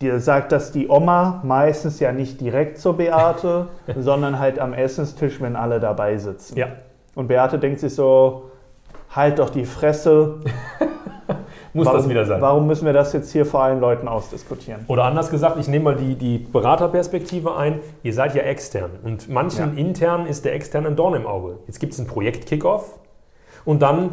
Dir 0.00 0.20
sagt 0.20 0.52
das 0.52 0.72
die 0.72 0.88
Oma 0.88 1.40
meistens 1.44 2.00
ja 2.00 2.12
nicht 2.12 2.40
direkt 2.40 2.78
zur 2.78 2.96
Beate, 2.96 3.68
sondern 3.98 4.38
halt 4.38 4.58
am 4.58 4.72
Essenstisch, 4.72 5.40
wenn 5.40 5.56
alle 5.56 5.80
dabei 5.80 6.16
sitzen. 6.18 6.56
Ja. 6.56 6.68
Und 7.14 7.28
Beate 7.28 7.58
denkt 7.58 7.80
sich 7.80 7.94
so, 7.94 8.50
halt 9.14 9.38
doch 9.38 9.50
die 9.50 9.64
Fresse. 9.64 10.36
Muss 11.74 11.86
warum, 11.86 12.00
das 12.00 12.08
wieder 12.08 12.24
sein. 12.24 12.40
Warum 12.40 12.66
müssen 12.66 12.86
wir 12.86 12.92
das 12.94 13.12
jetzt 13.12 13.30
hier 13.30 13.44
vor 13.44 13.62
allen 13.62 13.80
Leuten 13.80 14.08
ausdiskutieren? 14.08 14.84
Oder 14.88 15.04
anders 15.04 15.30
gesagt, 15.30 15.58
ich 15.58 15.68
nehme 15.68 15.84
mal 15.84 15.96
die, 15.96 16.14
die 16.14 16.38
Beraterperspektive 16.38 17.56
ein. 17.56 17.80
Ihr 18.02 18.14
seid 18.14 18.34
ja 18.34 18.42
extern 18.42 18.90
und 19.02 19.28
manchen 19.28 19.76
Ja. 19.76 19.80
intern 19.80 20.26
ist 20.26 20.44
der 20.44 20.54
extern 20.54 20.86
ein 20.86 20.96
Dorn 20.96 21.14
im 21.14 21.26
Auge. 21.26 21.58
Jetzt 21.66 21.78
gibt 21.78 21.92
es 21.92 21.98
ein 21.98 22.06
Projekt-Kickoff 22.06 22.98
und 23.64 23.82
dann 23.82 24.12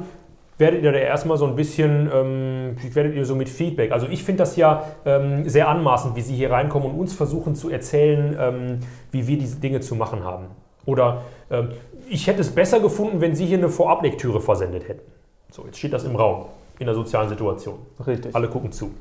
werdet 0.57 0.83
ihr 0.83 0.91
da 0.91 0.97
erstmal 0.97 1.37
so 1.37 1.45
ein 1.45 1.55
bisschen, 1.55 2.09
ähm, 2.13 2.77
werdet 2.93 3.15
ihr 3.15 3.25
so 3.25 3.35
mit 3.35 3.49
Feedback. 3.49 3.91
Also 3.91 4.07
ich 4.07 4.23
finde 4.23 4.39
das 4.39 4.55
ja 4.55 4.83
ähm, 5.05 5.47
sehr 5.49 5.67
anmaßend, 5.67 6.15
wie 6.15 6.21
Sie 6.21 6.35
hier 6.35 6.51
reinkommen 6.51 6.91
und 6.91 6.99
uns 6.99 7.13
versuchen 7.13 7.55
zu 7.55 7.69
erzählen, 7.69 8.35
ähm, 8.39 8.79
wie 9.11 9.27
wir 9.27 9.37
diese 9.37 9.59
Dinge 9.59 9.81
zu 9.81 9.95
machen 9.95 10.23
haben. 10.23 10.47
Oder 10.85 11.23
ähm, 11.49 11.69
ich 12.09 12.27
hätte 12.27 12.41
es 12.41 12.51
besser 12.51 12.79
gefunden, 12.79 13.21
wenn 13.21 13.35
Sie 13.35 13.45
hier 13.45 13.57
eine 13.57 13.69
Vorablektüre 13.69 14.39
versendet 14.39 14.87
hätten. 14.87 15.11
So, 15.51 15.65
jetzt 15.65 15.77
steht 15.77 15.93
das 15.93 16.03
im 16.03 16.15
Raum, 16.15 16.45
in 16.79 16.85
der 16.85 16.95
sozialen 16.95 17.29
Situation. 17.29 17.79
Richtig. 18.05 18.35
Alle 18.35 18.47
gucken 18.47 18.71
zu. 18.71 18.91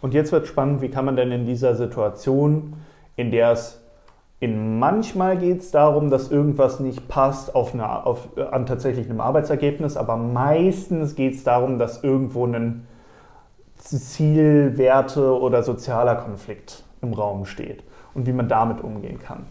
Und 0.00 0.14
jetzt 0.14 0.32
wird 0.32 0.46
spannend, 0.46 0.82
wie 0.82 0.88
kann 0.88 1.04
man 1.04 1.16
denn 1.16 1.32
in 1.32 1.46
dieser 1.46 1.74
Situation, 1.76 2.74
in 3.16 3.30
der 3.30 3.52
es 3.52 3.81
in 4.42 4.80
manchmal 4.80 5.38
geht 5.38 5.60
es 5.60 5.70
darum, 5.70 6.10
dass 6.10 6.32
irgendwas 6.32 6.80
nicht 6.80 7.06
passt 7.06 7.54
auf 7.54 7.74
eine, 7.74 8.04
auf, 8.04 8.28
an 8.50 8.66
tatsächlich 8.66 9.08
einem 9.08 9.20
Arbeitsergebnis, 9.20 9.96
aber 9.96 10.16
meistens 10.16 11.14
geht 11.14 11.34
es 11.34 11.44
darum, 11.44 11.78
dass 11.78 12.02
irgendwo 12.02 12.44
ein 12.44 12.84
Zielwerte 13.76 15.40
oder 15.40 15.62
sozialer 15.62 16.16
Konflikt 16.16 16.82
im 17.02 17.14
Raum 17.14 17.46
steht 17.46 17.84
und 18.14 18.26
wie 18.26 18.32
man 18.32 18.48
damit 18.48 18.82
umgehen 18.82 19.20
kann. 19.20 19.46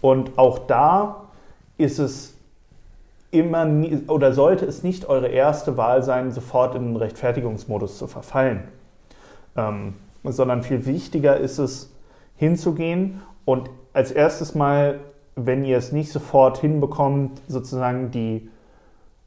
Und 0.00 0.38
auch 0.38 0.60
da 0.60 1.24
ist 1.76 1.98
es 1.98 2.36
immer 3.32 3.64
nie, 3.64 4.04
oder 4.06 4.32
sollte 4.32 4.64
es 4.64 4.84
nicht 4.84 5.08
eure 5.08 5.28
erste 5.28 5.76
Wahl 5.76 6.04
sein, 6.04 6.30
sofort 6.30 6.76
in 6.76 6.84
den 6.84 6.96
Rechtfertigungsmodus 6.96 7.98
zu 7.98 8.06
verfallen 8.06 8.62
ähm, 9.56 9.94
sondern 10.22 10.62
viel 10.62 10.86
wichtiger 10.86 11.36
ist 11.36 11.58
es, 11.58 11.92
hinzugehen 12.36 13.22
und 13.44 13.70
als 13.92 14.12
erstes 14.12 14.54
mal, 14.54 15.00
wenn 15.36 15.64
ihr 15.64 15.76
es 15.76 15.92
nicht 15.92 16.12
sofort 16.12 16.58
hinbekommt, 16.58 17.40
sozusagen 17.48 18.10
die 18.10 18.48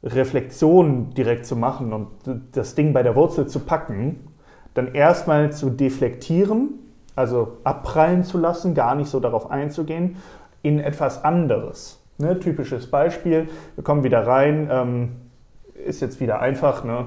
Reflexion 0.02 1.10
direkt 1.14 1.46
zu 1.46 1.56
machen 1.56 1.92
und 1.92 2.08
das 2.52 2.74
Ding 2.74 2.92
bei 2.92 3.02
der 3.02 3.16
Wurzel 3.16 3.46
zu 3.46 3.60
packen, 3.60 4.28
dann 4.74 4.94
erstmal 4.94 5.52
zu 5.52 5.70
deflektieren, 5.70 6.70
also 7.16 7.58
abprallen 7.64 8.24
zu 8.24 8.38
lassen, 8.38 8.74
gar 8.74 8.94
nicht 8.94 9.08
so 9.08 9.20
darauf 9.20 9.50
einzugehen, 9.50 10.16
in 10.62 10.80
etwas 10.80 11.24
anderes. 11.24 12.00
Ne, 12.18 12.38
typisches 12.38 12.90
Beispiel, 12.90 13.48
wir 13.74 13.84
kommen 13.84 14.04
wieder 14.04 14.26
rein, 14.26 14.68
ähm, 14.70 15.08
ist 15.74 16.00
jetzt 16.00 16.20
wieder 16.20 16.40
einfach, 16.40 16.84
ne? 16.84 17.06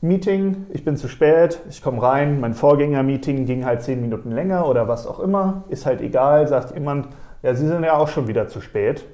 Meeting, 0.00 0.66
ich 0.72 0.84
bin 0.84 0.96
zu 0.96 1.08
spät, 1.08 1.60
ich 1.68 1.82
komme 1.82 2.02
rein, 2.02 2.40
mein 2.40 2.54
Vorgänger-Meeting 2.54 3.46
ging 3.46 3.64
halt 3.64 3.82
zehn 3.82 4.00
Minuten 4.00 4.30
länger 4.30 4.68
oder 4.68 4.88
was 4.88 5.06
auch 5.06 5.20
immer, 5.20 5.64
ist 5.68 5.86
halt 5.86 6.00
egal, 6.00 6.46
sagt 6.48 6.74
jemand, 6.74 7.08
ja, 7.42 7.54
Sie 7.54 7.66
sind 7.66 7.84
ja 7.84 7.96
auch 7.96 8.08
schon 8.08 8.28
wieder 8.28 8.48
zu 8.48 8.60
spät. 8.60 9.06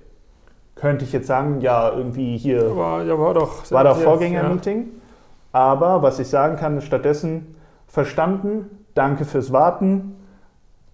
Könnte 0.75 1.05
ich 1.05 1.12
jetzt 1.12 1.27
sagen, 1.27 1.61
ja, 1.61 1.91
irgendwie 1.91 2.37
hier 2.37 2.77
War, 2.77 3.05
ja, 3.05 3.19
war 3.19 3.35
doch. 3.35 3.71
war 3.71 3.85
doch 3.85 3.97
Vorgänger-Meeting. 3.97 4.89
Aber 5.53 6.03
was 6.03 6.19
ich 6.19 6.29
sagen 6.29 6.57
kann, 6.57 6.79
ist 6.79 6.85
stattdessen 6.85 7.55
verstanden, 7.87 8.85
danke 8.95 9.25
fürs 9.25 9.53
Warten. 9.53 10.17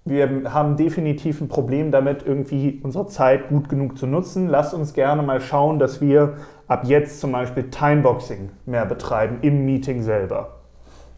Wir 0.05 0.53
haben 0.53 0.77
definitiv 0.77 1.41
ein 1.41 1.49
Problem 1.49 1.91
damit, 1.91 2.27
irgendwie 2.27 2.81
unsere 2.83 3.07
Zeit 3.07 3.49
gut 3.49 3.69
genug 3.69 3.97
zu 3.99 4.07
nutzen. 4.07 4.49
Lasst 4.49 4.75
uns 4.75 4.95
gerne 4.95 5.23
mal 5.23 5.41
schauen, 5.41 5.79
dass 5.79 6.01
wir 6.01 6.35
ab 6.69 6.83
jetzt 6.85 7.21
zum 7.21 7.33
Beispiel 7.33 7.71
Timeboxing 7.71 8.51
mehr 8.67 8.87
betreiben 8.87 9.39
im 9.43 9.65
Meeting 9.65 10.03
selber. 10.03 10.59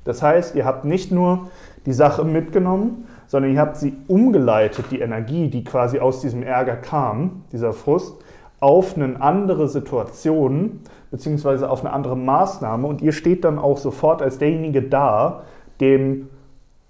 Das 0.05 0.23
heißt, 0.23 0.55
ihr 0.55 0.65
habt 0.65 0.85
nicht 0.85 1.13
nur 1.13 1.51
die 1.85 1.93
Sache 1.93 2.25
mitgenommen, 2.25 3.07
sondern 3.27 3.53
ihr 3.53 3.61
habt 3.61 3.77
sie 3.77 3.97
umgeleitet, 4.09 4.87
die 4.91 5.01
Energie, 5.01 5.49
die 5.49 5.63
quasi 5.63 5.99
aus 5.99 6.21
diesem 6.21 6.43
Ärger 6.43 6.77
kam, 6.77 7.45
dieser 7.53 7.73
Frust, 7.73 8.15
auf 8.61 8.97
eine 8.97 9.21
andere 9.21 9.69
Situation 9.69 10.81
beziehungsweise 11.11 11.69
auf 11.69 11.81
eine 11.81 11.93
andere 11.93 12.17
Maßnahme 12.17 12.87
und 12.87 13.03
ihr 13.03 13.13
steht 13.13 13.45
dann 13.45 13.59
auch 13.59 13.79
sofort 13.79 14.23
als 14.23 14.39
derjenige 14.39 14.83
da, 14.83 15.43
dem 15.81 16.29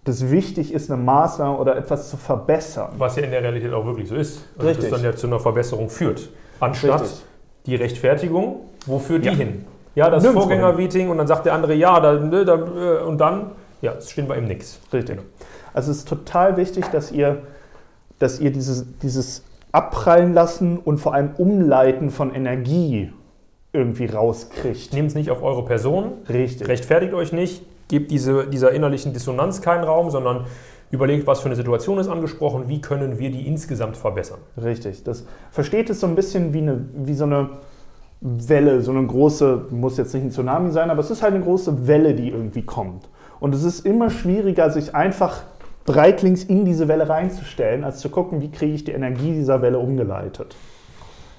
das 0.05 0.31
wichtig 0.31 0.73
ist, 0.73 0.91
eine 0.91 1.01
Maßnahme 1.01 1.57
oder 1.59 1.77
etwas 1.77 2.11
zu 2.11 2.17
verbessern. 2.17 2.91
Was 2.99 3.17
ja 3.17 3.23
in 3.23 3.31
der 3.31 3.43
Realität 3.43 3.73
auch 3.73 3.85
wirklich 3.85 4.09
so 4.09 4.15
ist. 4.15 4.49
Also 4.57 4.69
Richtig. 4.69 4.91
Das 4.91 5.01
dann 5.01 5.11
ja 5.11 5.17
zu 5.17 5.27
einer 5.27 5.39
Verbesserung 5.39 5.89
führt. 5.91 6.31
Anstatt 6.59 7.03
Richtig. 7.03 7.23
Die 7.67 7.75
Rechtfertigung, 7.77 8.57
wo 8.87 8.99
führt 8.99 9.25
Ja. 9.25 9.33
die 9.33 9.39
hin? 9.39 9.65
Ja, 9.95 10.09
das 10.09 10.25
Vorgänger-Meeting 10.27 11.09
und 11.11 11.19
dann 11.19 11.27
sagt 11.27 11.47
der 11.47 11.53
andere, 11.55 11.75
ja, 11.75 11.99
da, 12.01 12.13
ne, 12.15 12.45
da, 12.45 12.55
äh, 12.55 13.03
und 13.05 13.19
dann, 13.19 13.51
ja, 13.83 13.93
es 13.99 14.11
stehen 14.11 14.29
bei 14.29 14.39
ihm 14.39 14.47
nichts. 14.47 14.79
Richtig. 14.93 15.19
Also 15.75 15.91
es 15.91 15.99
ist 15.99 16.09
total 16.09 16.57
wichtig, 16.57 16.87
dass 16.93 17.11
ihr, 17.13 17.39
dass 18.19 18.41
ihr 18.41 18.53
dieses, 18.53 18.87
dieses 19.03 19.45
Abprallen 19.73 20.33
lassen 20.33 20.79
und 20.79 20.99
vor 20.99 21.15
allem 21.15 21.31
Umleiten 21.39 22.11
von 22.11 22.35
Energie 22.35 23.13
irgendwie 23.73 24.07
rauskriegt. 24.07 24.93
Nehmt 24.93 25.09
es 25.11 25.15
nicht 25.15 25.31
auf 25.31 25.43
eure 25.43 25.65
Person, 25.65 26.13
Richtig. 26.29 26.67
rechtfertigt 26.69 27.15
euch 27.15 27.33
nicht, 27.33 27.63
gebt 27.91 28.11
diese, 28.11 28.47
dieser 28.47 28.71
innerlichen 28.71 29.13
Dissonanz 29.13 29.61
keinen 29.61 29.85
Raum, 29.85 30.11
sondern 30.11 30.47
überlegt, 30.91 31.27
was 31.27 31.41
für 31.41 31.47
eine 31.47 31.57
Situation 31.57 31.99
ist 31.99 32.09
angesprochen, 32.09 32.69
wie 32.69 32.81
können 32.81 33.19
wir 33.19 33.31
die 33.31 33.47
insgesamt 33.47 33.97
verbessern. 33.97 34.39
Richtig. 34.61 35.05
Das 35.05 35.27
versteht 35.51 35.91
es 35.91 36.01
so 36.01 36.07
ein 36.07 36.15
bisschen 36.15 36.55
wie, 36.55 36.59
eine, 36.59 36.85
wie 36.95 37.15
so 37.15 37.25
eine 37.25 37.51
Welle, 38.21 38.81
so 38.81 38.93
eine 38.93 39.07
große, 39.07 39.67
muss 39.71 39.97
jetzt 39.97 40.15
nicht 40.15 40.25
ein 40.25 40.31
Tsunami 40.31 40.71
sein, 40.71 40.91
aber 40.91 41.01
es 41.01 41.11
ist 41.11 41.23
halt 41.23 41.35
eine 41.35 41.45
große 41.45 41.87
Welle, 41.87 42.15
die 42.15 42.31
irgendwie 42.31 42.63
kommt. 42.63 43.09
Und 43.41 43.55
es 43.55 43.65
ist 43.65 43.85
immer 43.85 44.11
schwieriger, 44.11 44.71
sich 44.71 44.95
einfach 44.95 45.43
breitlings 45.85 46.45
in 46.45 46.65
diese 46.65 46.89
Welle 46.89 47.09
reinzustellen, 47.09 47.85
als 47.85 47.99
zu 47.99 48.09
gucken, 48.09 48.41
wie 48.41 48.51
kriege 48.51 48.75
ich 48.75 48.85
die 48.85 48.93
Energie 48.93 49.33
dieser 49.33 49.63
Welle 49.63 49.79
umgeleitet 49.79 50.55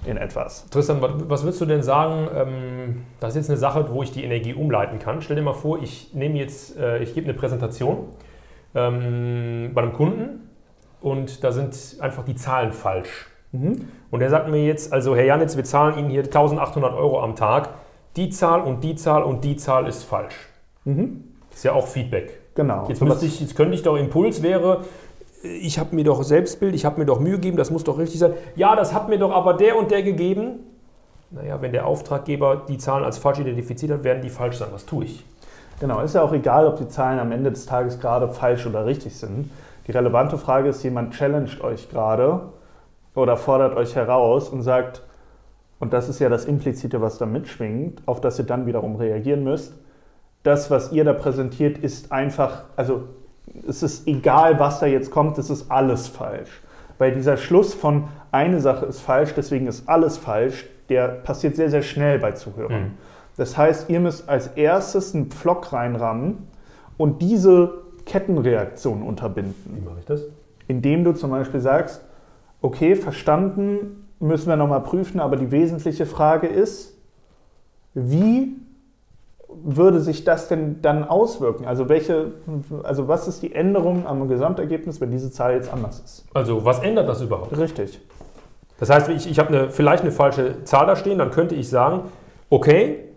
in 0.06 0.18
etwas. 0.18 0.68
Tristan, 0.70 1.00
was, 1.02 1.44
würdest 1.44 1.62
du 1.62 1.66
denn 1.66 1.84
sagen? 1.84 2.28
Ähm, 2.36 3.06
das 3.20 3.32
ist 3.32 3.36
jetzt 3.36 3.50
eine 3.50 3.58
Sache, 3.58 3.88
wo 3.92 4.02
ich 4.04 4.12
die 4.12 4.24
Energie 4.24 4.54
umleiten 4.54 5.00
kann. 5.00 5.22
Stell 5.22 5.36
dir 5.36 5.42
mal 5.42 5.54
vor, 5.54 5.82
ich 5.82 6.14
nehme 6.14 6.38
jetzt, 6.38 6.78
äh, 6.78 7.00
ich 7.00 7.14
gebe 7.14 7.26
eine 7.26 7.38
Präsentation 7.38 8.08
ähm, 8.74 9.72
bei 9.74 9.82
einem 9.82 9.94
Kunden 9.94 10.50
und 11.02 11.44
da 11.44 11.52
sind 11.52 11.76
einfach 12.00 12.24
die 12.24 12.36
Zahlen 12.36 12.72
falsch. 12.72 13.28
Mhm. 13.52 13.88
Und 14.10 14.20
der 14.20 14.30
sagt 14.30 14.50
mir 14.50 14.66
jetzt, 14.66 14.94
also 14.94 15.16
Herr 15.16 15.26
Janitz, 15.26 15.56
wir 15.56 15.64
zahlen 15.64 15.98
Ihnen 15.98 16.10
hier 16.10 16.24
1800 16.24 16.94
Euro 16.94 17.22
am 17.22 17.36
Tag. 17.36 17.70
Die 18.16 18.30
Zahl 18.30 18.62
und 18.62 18.84
die 18.84 18.96
Zahl 18.96 19.24
und 19.24 19.44
die 19.44 19.56
Zahl 19.56 19.88
ist 19.88 20.04
falsch. 20.04 20.36
Mhm. 20.86 21.24
Ist 21.54 21.64
ja 21.64 21.74
auch 21.74 21.88
Feedback. 21.88 22.40
Genau. 22.56 22.86
Jetzt, 22.88 23.02
müsste 23.02 23.26
ich, 23.26 23.40
jetzt 23.40 23.56
könnte 23.56 23.76
ich 23.76 23.84
doch 23.84 23.98
Impuls 23.98 24.42
wäre, 24.42 24.82
ich 25.44 25.80
habe 25.80 25.96
mir 25.96 26.04
doch 26.04 26.24
Selbstbild, 26.24 26.76
ich 26.76 26.86
habe 26.86 27.00
mir 27.00 27.06
doch 27.06 27.20
Mühe 27.20 27.34
gegeben, 27.34 27.58
das 27.58 27.72
muss 27.72 27.84
doch 27.84 27.98
richtig 27.98 28.20
sein. 28.20 28.34
Ja, 28.56 28.76
das 28.76 28.94
hat 28.94 29.10
mir 29.10 29.18
doch 29.18 29.32
aber 29.32 29.54
der 29.54 29.78
und 29.78 29.92
der 29.92 30.04
gegeben. 30.04 30.60
Naja, 31.32 31.62
wenn 31.62 31.72
der 31.72 31.88
Auftraggeber 31.88 32.64
die 32.68 32.78
Zahlen 32.78 33.04
als 33.04 33.18
falsch 33.18 33.40
identifiziert 33.40 33.92
hat, 33.92 34.04
werden 34.04 34.22
die 34.22 34.30
falsch 34.30 34.58
sein. 34.58 34.70
Was 34.72 34.86
tue 34.86 35.06
ich? 35.06 35.26
Genau, 35.80 36.02
ist 36.02 36.14
ja 36.14 36.22
auch 36.22 36.34
egal, 36.34 36.68
ob 36.68 36.78
die 36.78 36.88
Zahlen 36.88 37.20
am 37.20 37.32
Ende 37.32 37.52
des 37.52 37.66
Tages 37.66 38.00
gerade 38.00 38.28
falsch 38.30 38.68
oder 38.68 38.86
richtig 38.86 39.16
sind. 39.16 39.50
Die 39.88 39.92
relevante 39.92 40.38
Frage 40.38 40.70
ist, 40.70 40.84
jemand 40.84 41.14
challenged 41.14 41.62
euch 41.62 41.90
gerade 41.90 42.42
oder 43.16 43.36
fordert 43.38 43.76
euch 43.76 43.96
heraus 43.96 44.50
und 44.50 44.62
sagt, 44.62 45.02
und 45.80 45.94
das 45.94 46.08
ist 46.08 46.20
ja 46.20 46.30
das 46.30 46.46
Implizite, 46.46 47.02
was 47.02 47.18
da 47.18 47.26
mitschwingt, 47.26 48.04
auf 48.06 48.22
das 48.22 48.38
ihr 48.38 48.46
dann 48.46 48.68
wiederum 48.68 48.96
reagieren 48.96 49.44
müsst, 49.44 49.74
das, 50.44 50.70
was 50.70 50.92
ihr 50.92 51.04
da 51.04 51.14
präsentiert, 51.14 51.80
ist 51.80 52.12
einfach, 52.12 52.66
also 52.76 53.06
es 53.68 53.84
ist 53.84 54.08
egal, 54.08 54.60
was 54.60 54.80
da 54.80 54.86
jetzt 54.86 55.12
kommt, 55.12 55.38
es 55.38 55.50
ist 55.50 55.72
alles 55.72 56.08
falsch. 56.08 56.62
Weil 56.98 57.14
dieser 57.14 57.38
Schluss 57.38 57.74
von 57.74 58.06
eine 58.32 58.62
Sache 58.62 58.86
ist 58.86 59.02
falsch, 59.02 59.34
deswegen 59.36 59.68
ist 59.68 59.90
alles 59.90 60.18
falsch, 60.18 60.66
der 60.90 61.08
passiert 61.08 61.56
sehr, 61.56 61.70
sehr 61.70 61.82
schnell 61.82 62.20
bei 62.20 62.32
Zuhörern. 62.34 62.82
Mhm. 62.84 62.92
Das 63.38 63.58
heißt, 63.58 63.90
ihr 63.90 64.00
müsst 64.00 64.30
als 64.30 64.48
erstes 64.48 65.16
einen 65.16 65.32
Pflock 65.32 65.74
reinrammen 65.74 66.48
und 66.98 67.22
diese 67.22 67.82
Kettenreaktion 68.06 69.02
unterbinden. 69.02 69.78
Wie 69.78 69.82
mache 69.82 70.00
ich 70.00 70.06
das? 70.06 70.22
Indem 70.68 71.04
du 71.04 71.14
zum 71.14 71.32
Beispiel 71.32 71.60
sagst, 71.60 72.02
okay, 72.62 72.96
verstanden, 72.96 74.08
müssen 74.20 74.48
wir 74.48 74.56
nochmal 74.56 74.82
prüfen, 74.82 75.20
aber 75.20 75.36
die 75.36 75.52
wesentliche 75.52 76.06
Frage 76.06 76.48
ist, 76.48 76.96
wie 77.94 78.56
würde 79.64 80.00
sich 80.00 80.24
das 80.24 80.48
denn 80.48 80.82
dann 80.82 81.04
auswirken? 81.04 81.66
Also 81.66 81.90
welche, 81.90 82.34
also 82.84 83.08
was 83.08 83.28
ist 83.28 83.42
die 83.42 83.54
Änderung 83.54 84.06
am 84.08 84.28
Gesamtergebnis, 84.28 85.02
wenn 85.02 85.12
diese 85.12 85.32
Zahl 85.32 85.54
jetzt 85.54 85.72
anders 85.72 86.00
ist? 86.00 86.26
Also, 86.34 86.64
was 86.66 86.80
ändert 86.80 87.08
das 87.08 87.22
überhaupt? 87.22 87.58
Richtig. 87.58 88.00
Das 88.80 88.90
heißt, 88.90 89.10
ich, 89.10 89.30
ich 89.30 89.38
habe 89.40 89.50
eine, 89.50 89.70
vielleicht 89.70 90.04
eine 90.04 90.12
falsche 90.12 90.64
Zahl 90.64 90.88
da 90.88 90.96
stehen, 90.96 91.20
dann 91.20 91.32
könnte 91.32 91.56
ich 91.56 91.70
sagen, 91.70 92.04
okay, 92.50 93.10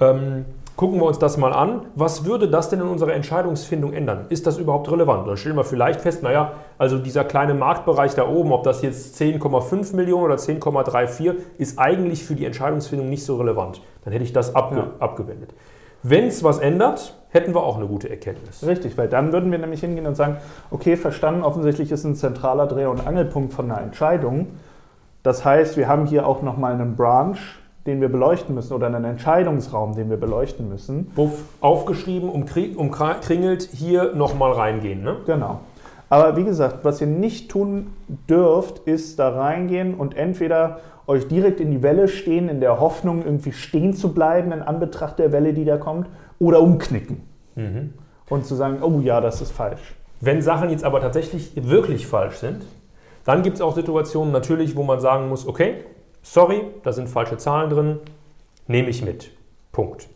ähm, 0.00 0.46
gucken 0.76 1.00
wir 1.00 1.06
uns 1.06 1.18
das 1.18 1.36
mal 1.36 1.52
an. 1.52 1.82
Was 1.94 2.24
würde 2.24 2.48
das 2.48 2.68
denn 2.68 2.80
in 2.80 2.88
unserer 2.88 3.14
Entscheidungsfindung 3.14 3.92
ändern? 3.92 4.26
Ist 4.28 4.46
das 4.46 4.58
überhaupt 4.58 4.90
relevant? 4.90 5.28
Dann 5.28 5.36
stellen 5.36 5.56
wir 5.56 5.64
vielleicht 5.64 6.00
fest, 6.00 6.22
naja, 6.22 6.52
also 6.78 6.98
dieser 6.98 7.24
kleine 7.24 7.54
Marktbereich 7.54 8.14
da 8.14 8.28
oben, 8.28 8.52
ob 8.52 8.64
das 8.64 8.82
jetzt 8.82 9.20
10,5 9.20 9.94
Millionen 9.94 10.24
oder 10.24 10.36
10,34, 10.36 11.34
ist 11.58 11.78
eigentlich 11.78 12.24
für 12.24 12.34
die 12.34 12.44
Entscheidungsfindung 12.44 13.08
nicht 13.08 13.24
so 13.24 13.36
relevant. 13.36 13.80
Dann 14.04 14.12
hätte 14.12 14.24
ich 14.24 14.32
das 14.32 14.54
abge 14.54 14.76
ja. 14.76 14.86
abgewendet. 14.98 15.54
Wenn 16.02 16.26
es 16.26 16.44
was 16.44 16.58
ändert, 16.58 17.16
hätten 17.30 17.54
wir 17.54 17.62
auch 17.62 17.76
eine 17.76 17.86
gute 17.86 18.10
Erkenntnis. 18.10 18.66
Richtig, 18.66 18.98
weil 18.98 19.08
dann 19.08 19.32
würden 19.32 19.50
wir 19.50 19.58
nämlich 19.58 19.80
hingehen 19.80 20.06
und 20.06 20.16
sagen, 20.16 20.36
okay, 20.70 20.96
verstanden, 20.96 21.42
offensichtlich 21.42 21.90
ist 21.90 22.04
ein 22.04 22.14
zentraler 22.14 22.66
Dreh- 22.66 22.86
und 22.86 23.06
Angelpunkt 23.06 23.54
von 23.54 23.70
einer 23.70 23.80
Entscheidung. 23.80 24.48
Das 25.22 25.46
heißt, 25.46 25.78
wir 25.78 25.88
haben 25.88 26.04
hier 26.04 26.28
auch 26.28 26.42
nochmal 26.42 26.74
einen 26.74 26.94
Branch, 26.94 27.38
den 27.86 28.00
wir 28.00 28.08
beleuchten 28.08 28.54
müssen 28.54 28.72
oder 28.72 28.86
einen 28.86 29.04
Entscheidungsraum, 29.04 29.94
den 29.94 30.08
wir 30.10 30.16
beleuchten 30.16 30.68
müssen. 30.68 31.06
Buff 31.14 31.44
aufgeschrieben, 31.60 32.30
umkringelt, 32.30 33.68
hier 33.72 34.14
nochmal 34.14 34.52
reingehen. 34.52 35.02
Ne? 35.02 35.16
Genau. 35.26 35.60
Aber 36.08 36.36
wie 36.36 36.44
gesagt, 36.44 36.84
was 36.84 37.00
ihr 37.00 37.06
nicht 37.06 37.50
tun 37.50 37.88
dürft, 38.28 38.78
ist 38.80 39.18
da 39.18 39.30
reingehen 39.30 39.94
und 39.94 40.16
entweder 40.16 40.80
euch 41.06 41.28
direkt 41.28 41.60
in 41.60 41.70
die 41.70 41.82
Welle 41.82 42.08
stehen, 42.08 42.48
in 42.48 42.60
der 42.60 42.80
Hoffnung, 42.80 43.22
irgendwie 43.24 43.52
stehen 43.52 43.94
zu 43.94 44.14
bleiben 44.14 44.52
in 44.52 44.62
Anbetracht 44.62 45.18
der 45.18 45.32
Welle, 45.32 45.52
die 45.52 45.64
da 45.64 45.76
kommt, 45.76 46.08
oder 46.38 46.60
umknicken. 46.60 47.22
Mhm. 47.56 47.94
Und 48.30 48.46
zu 48.46 48.54
sagen, 48.54 48.78
oh 48.82 49.00
ja, 49.00 49.20
das 49.20 49.42
ist 49.42 49.50
falsch. 49.50 49.94
Wenn 50.20 50.40
Sachen 50.40 50.70
jetzt 50.70 50.84
aber 50.84 51.00
tatsächlich 51.00 51.52
wirklich 51.68 52.06
falsch 52.06 52.36
sind, 52.36 52.62
dann 53.24 53.42
gibt 53.42 53.56
es 53.56 53.60
auch 53.60 53.74
Situationen 53.74 54.32
natürlich, 54.32 54.76
wo 54.76 54.82
man 54.82 55.00
sagen 55.00 55.28
muss, 55.28 55.46
okay, 55.46 55.84
sorry, 56.24 56.62
da 56.82 56.92
sind 56.92 57.08
falsche 57.08 57.36
Zahlen 57.36 57.70
drin, 57.70 57.98
nehme 58.66 58.88
ich 58.88 59.04
mit. 59.04 59.30
Punkt. 59.70 60.08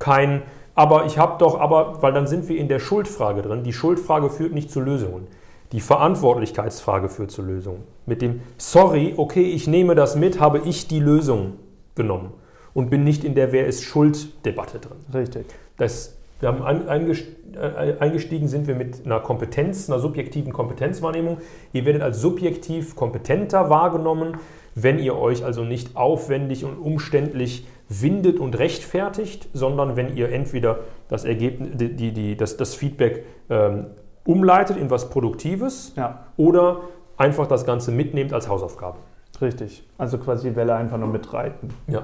Kein, 0.00 0.42
aber 0.74 1.04
ich 1.04 1.18
habe 1.18 1.38
doch, 1.38 1.60
aber, 1.60 2.02
weil 2.02 2.12
dann 2.12 2.26
sind 2.26 2.48
wir 2.48 2.58
in 2.58 2.66
der 2.66 2.80
Schuldfrage 2.80 3.42
drin. 3.42 3.62
Die 3.62 3.72
Schuldfrage 3.72 4.30
führt 4.30 4.52
nicht 4.52 4.70
zu 4.70 4.80
Lösungen. 4.80 5.28
Die 5.70 5.80
Verantwortlichkeitsfrage 5.80 7.08
führt 7.08 7.30
zu 7.30 7.42
Lösungen. 7.42 7.84
Mit 8.04 8.20
dem 8.20 8.42
Sorry, 8.58 9.14
okay, 9.16 9.44
ich 9.44 9.66
nehme 9.66 9.94
das 9.94 10.16
mit, 10.16 10.40
habe 10.40 10.60
ich 10.64 10.88
die 10.88 11.00
Lösung 11.00 11.54
genommen 11.94 12.32
und 12.74 12.90
bin 12.90 13.04
nicht 13.04 13.24
in 13.24 13.34
der 13.34 13.52
Wer 13.52 13.66
ist 13.66 13.84
Schuld-Debatte 13.84 14.80
drin. 14.80 14.98
Richtig. 15.14 15.46
Das, 15.76 16.16
wir 16.40 16.48
haben 16.48 16.62
äh, 16.62 17.96
eingestiegen 17.98 18.48
sind 18.48 18.66
wir 18.66 18.74
mit 18.74 19.04
einer 19.04 19.20
Kompetenz, 19.20 19.88
einer 19.88 19.98
subjektiven 19.98 20.52
Kompetenzwahrnehmung. 20.52 21.38
Ihr 21.72 21.84
werdet 21.84 22.02
als 22.02 22.20
subjektiv 22.20 22.96
kompetenter 22.96 23.70
wahrgenommen, 23.70 24.38
wenn 24.74 24.98
ihr 24.98 25.16
euch 25.16 25.44
also 25.44 25.64
nicht 25.64 25.96
aufwendig 25.96 26.64
und 26.64 26.76
umständlich 26.76 27.66
windet 27.88 28.40
und 28.40 28.58
rechtfertigt, 28.58 29.48
sondern 29.52 29.96
wenn 29.96 30.16
ihr 30.16 30.30
entweder 30.30 30.80
das, 31.08 31.24
Ergebnis, 31.24 31.70
die, 31.74 32.12
die, 32.12 32.36
das, 32.36 32.56
das 32.56 32.74
Feedback 32.74 33.24
ähm, 33.50 33.86
umleitet 34.24 34.76
in 34.76 34.90
was 34.90 35.10
Produktives 35.10 35.92
ja. 35.96 36.26
oder 36.36 36.80
einfach 37.16 37.46
das 37.46 37.66
Ganze 37.66 37.92
mitnehmt 37.92 38.32
als 38.32 38.48
Hausaufgabe. 38.48 38.98
Richtig. 39.40 39.84
Also 39.98 40.18
quasi 40.18 40.50
die 40.50 40.56
Welle 40.56 40.74
einfach 40.74 40.98
nur 40.98 41.08
mitreiten. 41.08 41.70
Ja. 41.86 42.02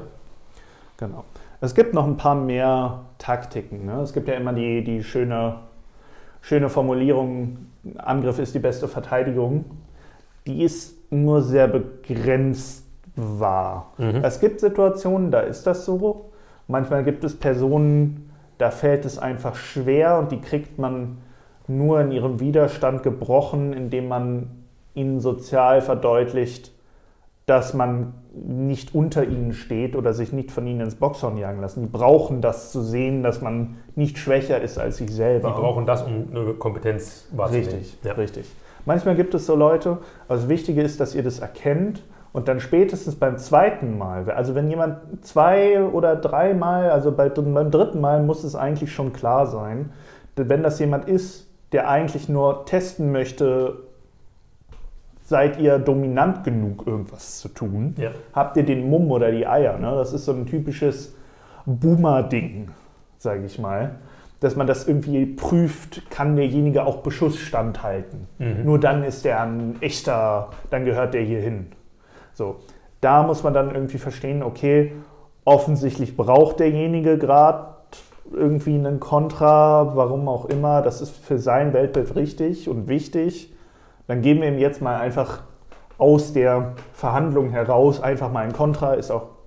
Genau. 0.96 1.24
Es 1.60 1.74
gibt 1.74 1.94
noch 1.94 2.06
ein 2.06 2.16
paar 2.16 2.34
mehr 2.34 3.04
Taktiken. 3.18 3.86
Ne? 3.86 4.00
Es 4.00 4.12
gibt 4.12 4.28
ja 4.28 4.34
immer 4.34 4.52
die, 4.52 4.82
die 4.84 5.02
schöne, 5.02 5.60
schöne 6.40 6.68
Formulierung, 6.68 7.68
Angriff 7.96 8.38
ist 8.38 8.54
die 8.54 8.58
beste 8.58 8.88
Verteidigung. 8.88 9.64
Die 10.46 10.62
ist 10.62 10.97
nur 11.10 11.42
sehr 11.42 11.68
begrenzt 11.68 12.84
wahr. 13.16 13.92
Mhm. 13.98 14.22
Es 14.22 14.40
gibt 14.40 14.60
Situationen, 14.60 15.30
da 15.30 15.40
ist 15.40 15.66
das 15.66 15.84
so. 15.84 16.30
Manchmal 16.66 17.04
gibt 17.04 17.24
es 17.24 17.38
Personen, 17.38 18.30
da 18.58 18.70
fällt 18.70 19.04
es 19.04 19.18
einfach 19.18 19.56
schwer 19.56 20.18
und 20.18 20.32
die 20.32 20.40
kriegt 20.40 20.78
man 20.78 21.18
nur 21.66 22.00
in 22.00 22.12
ihrem 22.12 22.40
Widerstand 22.40 23.02
gebrochen, 23.02 23.72
indem 23.72 24.08
man 24.08 24.50
ihnen 24.94 25.20
sozial 25.20 25.80
verdeutlicht, 25.80 26.72
dass 27.46 27.72
man 27.72 28.14
nicht 28.34 28.94
unter 28.94 29.24
ihnen 29.24 29.52
steht 29.52 29.96
oder 29.96 30.12
sich 30.12 30.32
nicht 30.32 30.50
von 30.50 30.66
ihnen 30.66 30.80
ins 30.80 30.96
Boxhorn 30.96 31.38
jagen 31.38 31.60
lassen. 31.60 31.80
Die 31.80 31.88
brauchen 31.88 32.40
das 32.42 32.72
zu 32.72 32.82
sehen, 32.82 33.22
dass 33.22 33.40
man 33.40 33.76
nicht 33.96 34.18
schwächer 34.18 34.60
ist 34.60 34.78
als 34.78 34.98
sich 34.98 35.10
selber. 35.10 35.48
Die 35.48 35.60
brauchen 35.60 35.86
das, 35.86 36.02
um 36.02 36.28
eine 36.30 36.54
Kompetenz 36.54 37.26
wahrzunehmen. 37.32 37.68
Richtig, 37.68 37.98
ja. 38.04 38.12
richtig. 38.12 38.46
Manchmal 38.84 39.16
gibt 39.16 39.34
es 39.34 39.46
so 39.46 39.54
Leute, 39.54 39.98
aber 40.26 40.36
das 40.36 40.48
Wichtige 40.48 40.82
ist, 40.82 41.00
dass 41.00 41.14
ihr 41.14 41.22
das 41.22 41.40
erkennt 41.40 42.02
und 42.32 42.48
dann 42.48 42.60
spätestens 42.60 43.16
beim 43.16 43.38
zweiten 43.38 43.98
Mal, 43.98 44.30
also 44.30 44.54
wenn 44.54 44.68
jemand 44.68 45.24
zwei 45.24 45.82
oder 45.82 46.16
dreimal, 46.16 46.90
also 46.90 47.12
beim 47.12 47.70
dritten 47.70 48.00
Mal 48.00 48.22
muss 48.22 48.44
es 48.44 48.54
eigentlich 48.54 48.92
schon 48.92 49.12
klar 49.12 49.46
sein, 49.46 49.90
wenn 50.36 50.62
das 50.62 50.78
jemand 50.78 51.08
ist, 51.08 51.48
der 51.72 51.88
eigentlich 51.88 52.28
nur 52.28 52.64
testen 52.64 53.12
möchte, 53.12 53.78
seid 55.24 55.58
ihr 55.58 55.78
dominant 55.78 56.44
genug, 56.44 56.86
irgendwas 56.86 57.40
zu 57.40 57.48
tun? 57.48 57.94
Ja. 57.98 58.12
Habt 58.32 58.56
ihr 58.56 58.64
den 58.64 58.88
Mumm 58.88 59.10
oder 59.10 59.30
die 59.30 59.46
Eier? 59.46 59.76
Ne? 59.78 59.90
Das 59.96 60.12
ist 60.12 60.24
so 60.24 60.32
ein 60.32 60.46
typisches 60.46 61.14
Boomer-Ding, 61.66 62.70
sage 63.18 63.44
ich 63.44 63.58
mal. 63.58 63.96
Dass 64.40 64.54
man 64.54 64.66
das 64.66 64.86
irgendwie 64.86 65.26
prüft, 65.26 66.10
kann 66.10 66.36
derjenige 66.36 66.84
auch 66.84 66.98
Beschuss 66.98 67.38
standhalten. 67.38 68.28
Mhm. 68.38 68.64
Nur 68.64 68.78
dann 68.78 69.02
ist 69.02 69.24
der 69.24 69.42
ein 69.42 69.76
echter, 69.80 70.50
dann 70.70 70.84
gehört 70.84 71.14
der 71.14 71.22
hier 71.22 71.40
hin. 71.40 71.66
So, 72.34 72.56
da 73.00 73.24
muss 73.24 73.42
man 73.42 73.52
dann 73.52 73.74
irgendwie 73.74 73.98
verstehen, 73.98 74.42
okay, 74.42 74.92
offensichtlich 75.44 76.16
braucht 76.16 76.60
derjenige 76.60 77.18
gerade 77.18 77.74
irgendwie 78.32 78.74
einen 78.74 79.00
Kontra, 79.00 79.96
warum 79.96 80.28
auch 80.28 80.44
immer, 80.44 80.82
das 80.82 81.00
ist 81.00 81.16
für 81.16 81.38
sein 81.38 81.72
Weltbild 81.72 82.14
richtig 82.14 82.68
und 82.68 82.88
wichtig, 82.88 83.54
dann 84.06 84.22
geben 84.22 84.42
wir 84.42 84.48
ihm 84.48 84.58
jetzt 84.58 84.82
mal 84.82 85.00
einfach 85.00 85.42
aus 85.96 86.32
der 86.32 86.74
Verhandlung 86.92 87.50
heraus 87.50 88.00
einfach 88.02 88.30
mal 88.30 88.44
ein 88.44 88.52
Kontra, 88.52 88.94
ist 88.94 89.10
auch 89.10 89.37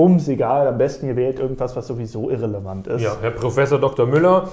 bums 0.00 0.28
egal, 0.28 0.66
am 0.66 0.78
besten 0.78 1.08
ihr 1.08 1.16
wählt 1.16 1.38
irgendwas, 1.38 1.76
was 1.76 1.86
sowieso 1.86 2.30
irrelevant 2.30 2.86
ist. 2.86 3.02
Ja, 3.02 3.18
Herr 3.20 3.32
Professor 3.32 3.78
Dr. 3.78 4.06
Müller, 4.06 4.48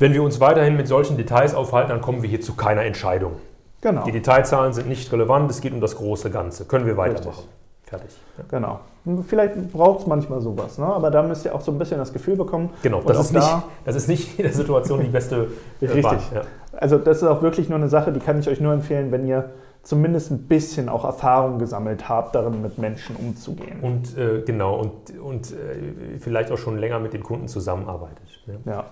wenn 0.00 0.12
wir 0.12 0.24
uns 0.24 0.40
weiterhin 0.40 0.76
mit 0.76 0.88
solchen 0.88 1.16
Details 1.16 1.54
aufhalten, 1.54 1.90
dann 1.90 2.00
kommen 2.00 2.20
wir 2.22 2.28
hier 2.28 2.40
zu 2.40 2.56
keiner 2.56 2.82
Entscheidung. 2.82 3.34
Genau. 3.80 4.02
Die 4.02 4.10
Detailzahlen 4.10 4.72
sind 4.72 4.88
nicht 4.88 5.12
relevant, 5.12 5.48
es 5.52 5.60
geht 5.60 5.72
um 5.72 5.80
das 5.80 5.94
große 5.94 6.30
Ganze. 6.30 6.64
Können 6.64 6.84
wir 6.84 6.96
weitermachen. 6.96 7.28
Richtig. 7.28 7.48
Fertig. 7.84 8.10
Ja. 8.36 8.44
Genau. 8.50 8.80
Vielleicht 9.28 9.72
braucht 9.72 10.00
es 10.00 10.06
manchmal 10.08 10.40
sowas, 10.40 10.78
ne? 10.78 10.86
aber 10.86 11.12
da 11.12 11.22
müsst 11.22 11.44
ihr 11.44 11.54
auch 11.54 11.60
so 11.60 11.70
ein 11.70 11.78
bisschen 11.78 11.98
das 11.98 12.12
Gefühl 12.12 12.34
bekommen. 12.34 12.70
Genau, 12.82 13.00
das, 13.00 13.20
ist, 13.20 13.34
da 13.36 13.38
nicht, 13.38 13.66
das 13.84 13.94
ist 13.94 14.08
nicht 14.08 14.38
in 14.38 14.42
der 14.46 14.52
Situation 14.52 15.00
die 15.00 15.06
beste 15.06 15.46
äh, 15.80 15.86
Richtig. 15.86 16.20
Ja. 16.34 16.42
Also 16.80 16.96
das 16.96 17.18
ist 17.18 17.24
auch 17.24 17.42
wirklich 17.42 17.68
nur 17.68 17.78
eine 17.78 17.88
Sache, 17.88 18.12
die 18.12 18.20
kann 18.20 18.38
ich 18.38 18.48
euch 18.48 18.60
nur 18.60 18.72
empfehlen, 18.72 19.10
wenn 19.10 19.26
ihr 19.26 19.50
zumindest 19.82 20.30
ein 20.30 20.42
bisschen 20.44 20.88
auch 20.88 21.04
Erfahrung 21.04 21.58
gesammelt 21.58 22.08
habt, 22.08 22.34
darin 22.34 22.62
mit 22.62 22.78
Menschen 22.78 23.16
umzugehen. 23.16 23.80
Und 23.80 24.16
äh, 24.16 24.42
genau, 24.42 24.76
und, 24.78 25.18
und 25.18 25.50
äh, 25.52 26.18
vielleicht 26.20 26.52
auch 26.52 26.58
schon 26.58 26.78
länger 26.78 27.00
mit 27.00 27.14
den 27.14 27.22
Kunden 27.22 27.48
zusammenarbeitet. 27.48 28.44
Ja. 28.46 28.72
ja, 28.72 28.84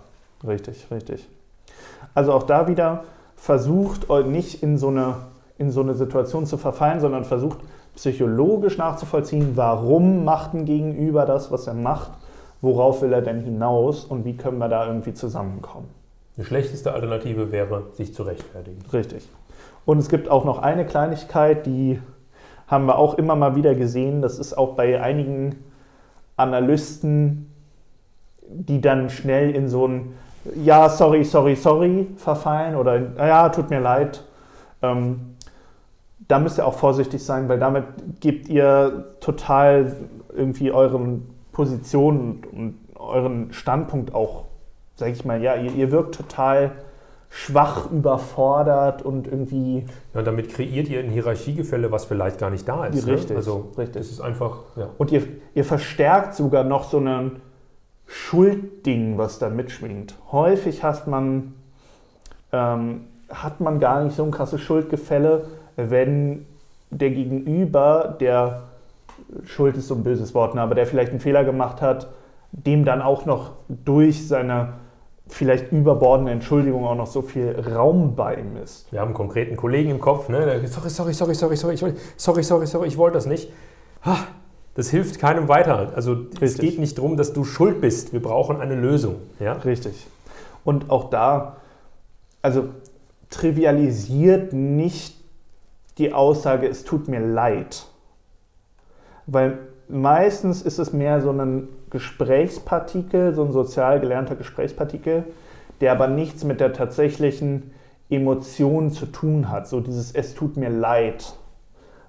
richtig, 0.46 0.86
richtig. 0.90 1.28
Also 2.14 2.32
auch 2.32 2.42
da 2.42 2.66
wieder 2.66 3.04
versucht 3.36 4.10
euch 4.10 4.26
nicht 4.26 4.62
in 4.62 4.78
so 4.78 4.88
eine, 4.88 5.16
in 5.58 5.70
so 5.70 5.80
eine 5.80 5.94
Situation 5.94 6.44
zu 6.46 6.56
verfallen, 6.56 7.00
sondern 7.00 7.24
versucht 7.24 7.58
psychologisch 7.94 8.78
nachzuvollziehen, 8.78 9.52
warum 9.54 10.24
macht 10.24 10.54
ein 10.54 10.64
Gegenüber 10.64 11.24
das, 11.24 11.52
was 11.52 11.66
er 11.66 11.74
macht, 11.74 12.10
worauf 12.60 13.02
will 13.02 13.12
er 13.12 13.22
denn 13.22 13.42
hinaus 13.42 14.04
und 14.04 14.24
wie 14.24 14.36
können 14.36 14.58
wir 14.58 14.68
da 14.68 14.86
irgendwie 14.86 15.14
zusammenkommen. 15.14 15.88
Die 16.36 16.44
schlechteste 16.44 16.92
Alternative 16.92 17.50
wäre, 17.50 17.84
sich 17.92 18.14
zu 18.14 18.22
rechtfertigen. 18.22 18.78
Richtig. 18.92 19.28
Und 19.84 19.98
es 19.98 20.08
gibt 20.08 20.28
auch 20.28 20.44
noch 20.44 20.58
eine 20.58 20.84
Kleinigkeit, 20.84 21.64
die 21.64 22.00
haben 22.66 22.86
wir 22.86 22.98
auch 22.98 23.14
immer 23.14 23.36
mal 23.36 23.54
wieder 23.54 23.74
gesehen. 23.74 24.22
Das 24.22 24.38
ist 24.38 24.56
auch 24.56 24.74
bei 24.74 25.00
einigen 25.00 25.56
Analysten, 26.36 27.50
die 28.48 28.80
dann 28.80 29.10
schnell 29.10 29.54
in 29.54 29.68
so 29.68 29.86
ein 29.86 30.14
Ja, 30.62 30.88
sorry, 30.88 31.24
sorry, 31.24 31.56
sorry 31.56 32.06
verfallen 32.16 32.76
oder 32.76 33.00
Ja, 33.16 33.48
tut 33.48 33.70
mir 33.70 33.80
leid. 33.80 34.22
Ähm, 34.82 35.36
da 36.28 36.38
müsst 36.38 36.58
ihr 36.58 36.66
auch 36.66 36.74
vorsichtig 36.74 37.24
sein, 37.24 37.48
weil 37.48 37.58
damit 37.58 37.84
gebt 38.20 38.48
ihr 38.48 39.14
total 39.20 39.96
irgendwie 40.34 40.72
euren 40.72 41.28
Positionen 41.52 42.42
und 42.52 42.74
euren 42.96 43.52
Standpunkt 43.52 44.14
auch, 44.14 44.45
sag 44.96 45.10
ich 45.10 45.24
mal, 45.24 45.40
ja, 45.42 45.54
ihr, 45.54 45.72
ihr 45.72 45.92
wirkt 45.92 46.14
total 46.14 46.72
schwach, 47.28 47.90
überfordert 47.90 49.02
und 49.02 49.26
irgendwie. 49.26 49.84
Ja, 50.14 50.20
und 50.20 50.26
damit 50.26 50.48
kreiert 50.48 50.88
ihr 50.88 51.00
ein 51.00 51.10
Hierarchiegefälle, 51.10 51.92
was 51.92 52.06
vielleicht 52.06 52.38
gar 52.38 52.50
nicht 52.50 52.66
da 52.66 52.86
ist. 52.86 53.06
Ne? 53.06 53.12
Richtig. 53.12 53.30
Ne? 53.30 53.36
Also, 53.36 53.72
richtig. 53.76 54.02
Das 54.02 54.10
ist 54.10 54.20
einfach. 54.20 54.58
Ja. 54.76 54.88
Und 54.98 55.12
ihr, 55.12 55.22
ihr 55.54 55.64
verstärkt 55.64 56.34
sogar 56.34 56.64
noch 56.64 56.84
so 56.84 56.98
ein 56.98 57.40
Schuldding, 58.06 59.18
was 59.18 59.38
da 59.38 59.50
mitschwingt. 59.50 60.14
Häufig 60.32 60.82
hat 60.82 61.06
man, 61.06 61.54
ähm, 62.52 63.06
hat 63.28 63.60
man 63.60 63.80
gar 63.80 64.02
nicht 64.02 64.16
so 64.16 64.24
ein 64.24 64.30
krasses 64.30 64.60
Schuldgefälle, 64.60 65.46
wenn 65.76 66.46
der 66.90 67.10
Gegenüber, 67.10 68.16
der 68.20 68.62
Schuld 69.44 69.76
ist 69.76 69.88
so 69.88 69.94
ein 69.94 70.04
böses 70.04 70.34
Wort, 70.34 70.54
ne, 70.54 70.62
aber 70.62 70.74
der 70.74 70.86
vielleicht 70.86 71.10
einen 71.10 71.20
Fehler 71.20 71.44
gemacht 71.44 71.82
hat, 71.82 72.08
dem 72.52 72.84
dann 72.84 73.02
auch 73.02 73.26
noch 73.26 73.52
durch 73.68 74.28
seine 74.28 74.74
vielleicht 75.28 75.72
überbordende 75.72 76.32
Entschuldigung 76.32 76.86
auch 76.86 76.94
noch 76.94 77.06
so 77.06 77.22
viel 77.22 77.58
Raum 77.58 78.14
bei 78.14 78.36
ihm 78.36 78.56
ist. 78.56 78.90
Wir 78.92 79.00
haben 79.00 79.08
einen 79.08 79.16
konkreten 79.16 79.56
Kollegen 79.56 79.90
im 79.90 80.00
Kopf, 80.00 80.28
ne? 80.28 80.44
der, 80.46 80.66
sorry, 80.68 80.90
sorry, 80.90 81.14
sorry, 81.14 81.34
sorry, 81.34 81.56
sorry, 81.56 81.74
ich 81.74 81.82
wollte, 81.82 82.00
sorry, 82.16 82.42
sorry, 82.42 82.66
sorry, 82.66 82.88
ich 82.88 82.96
wollte 82.96 83.14
das 83.14 83.26
nicht. 83.26 83.50
Ha, 84.04 84.18
das 84.74 84.90
hilft 84.90 85.18
keinem 85.18 85.48
weiter. 85.48 85.92
Also 85.96 86.12
Richtig. 86.12 86.42
es 86.42 86.58
geht 86.58 86.78
nicht 86.78 86.98
darum, 86.98 87.16
dass 87.16 87.32
du 87.32 87.44
schuld 87.44 87.80
bist. 87.80 88.12
Wir 88.12 88.22
brauchen 88.22 88.60
eine 88.60 88.74
Lösung. 88.74 89.16
Ja? 89.40 89.52
Richtig. 89.54 90.06
Und 90.64 90.90
auch 90.90 91.10
da, 91.10 91.56
also 92.42 92.68
trivialisiert 93.30 94.52
nicht 94.52 95.16
die 95.98 96.12
Aussage, 96.12 96.68
es 96.68 96.84
tut 96.84 97.08
mir 97.08 97.20
leid. 97.20 97.86
Weil 99.26 99.58
meistens 99.88 100.62
ist 100.62 100.78
es 100.78 100.92
mehr 100.92 101.20
so 101.22 101.30
ein 101.30 101.68
Gesprächspartikel, 101.96 103.34
so 103.34 103.42
ein 103.42 103.52
sozial 103.52 104.00
gelernter 104.00 104.34
Gesprächspartikel, 104.34 105.24
der 105.80 105.92
aber 105.92 106.08
nichts 106.08 106.44
mit 106.44 106.60
der 106.60 106.74
tatsächlichen 106.74 107.70
Emotion 108.10 108.90
zu 108.90 109.06
tun 109.06 109.50
hat. 109.50 109.66
So 109.66 109.80
dieses 109.80 110.12
Es 110.12 110.34
tut 110.34 110.58
mir 110.58 110.68
leid. 110.68 111.32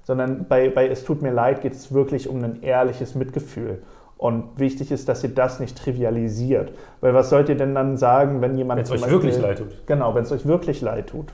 Sondern 0.04 0.46
bei, 0.50 0.70
bei 0.70 0.90
Es 0.90 1.06
tut 1.06 1.22
mir 1.22 1.32
leid 1.32 1.62
geht 1.62 1.72
es 1.72 1.94
wirklich 1.94 2.28
um 2.28 2.44
ein 2.44 2.62
ehrliches 2.64 3.16
Mitgefühl. 3.16 3.82
Und 4.18 4.60
wichtig 4.60 4.92
ist, 4.92 5.08
dass 5.08 5.24
ihr 5.24 5.34
das 5.34 5.62
nicht 5.62 5.78
trivialisiert. 5.78 6.74
Weil 7.00 7.14
was 7.14 7.30
sollt 7.30 7.48
ihr 7.48 7.56
denn 7.56 7.74
dann 7.74 7.96
sagen, 7.96 8.42
wenn 8.42 8.58
jemand. 8.58 8.80
Wenn 8.80 8.84
es 8.84 8.92
euch 8.92 9.00
Beispiel, 9.00 9.22
wirklich 9.22 9.40
leid 9.40 9.60
tut. 9.60 9.88
Genau, 9.88 10.16
wenn 10.16 10.24
es 10.24 10.32
euch 10.34 10.46
wirklich 10.46 10.82
leid 10.82 11.08
tut. 11.08 11.28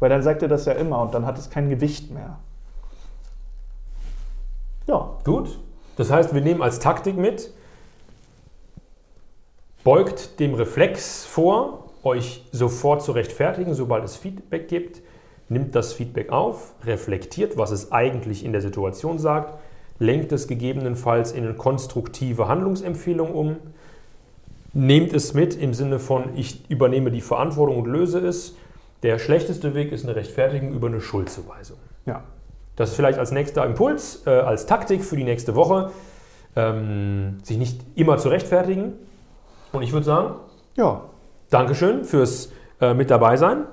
Weil 0.00 0.10
dann 0.10 0.24
sagt 0.24 0.42
ihr 0.42 0.48
das 0.48 0.64
ja 0.64 0.72
immer 0.72 1.00
und 1.02 1.14
dann 1.14 1.24
hat 1.24 1.38
es 1.38 1.50
kein 1.50 1.70
Gewicht 1.70 2.10
mehr. 2.10 2.38
Ja. 4.88 5.10
Gut. 5.22 5.56
Das 5.96 6.10
heißt, 6.10 6.34
wir 6.34 6.40
nehmen 6.40 6.62
als 6.62 6.78
Taktik 6.78 7.16
mit, 7.16 7.52
beugt 9.84 10.38
dem 10.40 10.54
Reflex 10.54 11.24
vor, 11.24 11.90
euch 12.02 12.44
sofort 12.52 13.02
zu 13.02 13.12
rechtfertigen, 13.12 13.74
sobald 13.74 14.04
es 14.04 14.16
Feedback 14.16 14.68
gibt, 14.68 15.00
nimmt 15.48 15.74
das 15.74 15.92
Feedback 15.92 16.30
auf, 16.30 16.74
reflektiert, 16.84 17.56
was 17.56 17.70
es 17.70 17.92
eigentlich 17.92 18.44
in 18.44 18.52
der 18.52 18.60
Situation 18.60 19.18
sagt, 19.18 19.58
lenkt 19.98 20.32
es 20.32 20.48
gegebenenfalls 20.48 21.32
in 21.32 21.44
eine 21.44 21.54
konstruktive 21.54 22.48
Handlungsempfehlung 22.48 23.32
um, 23.32 23.56
nehmt 24.72 25.12
es 25.12 25.34
mit 25.34 25.54
im 25.54 25.74
Sinne 25.74 25.98
von, 25.98 26.36
ich 26.36 26.68
übernehme 26.70 27.10
die 27.10 27.20
Verantwortung 27.20 27.78
und 27.78 27.86
löse 27.86 28.18
es. 28.18 28.56
Der 29.02 29.18
schlechteste 29.18 29.74
Weg 29.74 29.92
ist 29.92 30.04
eine 30.04 30.16
Rechtfertigung 30.16 30.72
über 30.72 30.86
eine 30.86 31.00
Schuldzuweisung. 31.00 31.76
Ja. 32.06 32.24
Das 32.76 32.90
ist 32.90 32.96
vielleicht 32.96 33.18
als 33.18 33.32
nächster 33.32 33.66
Impuls, 33.66 34.22
äh, 34.26 34.30
als 34.30 34.64
Taktik 34.66 35.04
für 35.04 35.16
die 35.16 35.24
nächste 35.24 35.54
Woche, 35.54 35.90
ähm, 36.56 37.38
sich 37.42 37.58
nicht 37.58 37.80
immer 37.94 38.16
zu 38.16 38.30
rechtfertigen. 38.30 38.94
Und 39.72 39.82
ich 39.82 39.92
würde 39.92 40.06
sagen, 40.06 40.34
ja. 40.76 41.02
Dankeschön 41.50 42.04
fürs 42.04 42.50
äh, 42.80 42.94
mit 42.94 43.10
dabei 43.10 43.36
sein. 43.36 43.64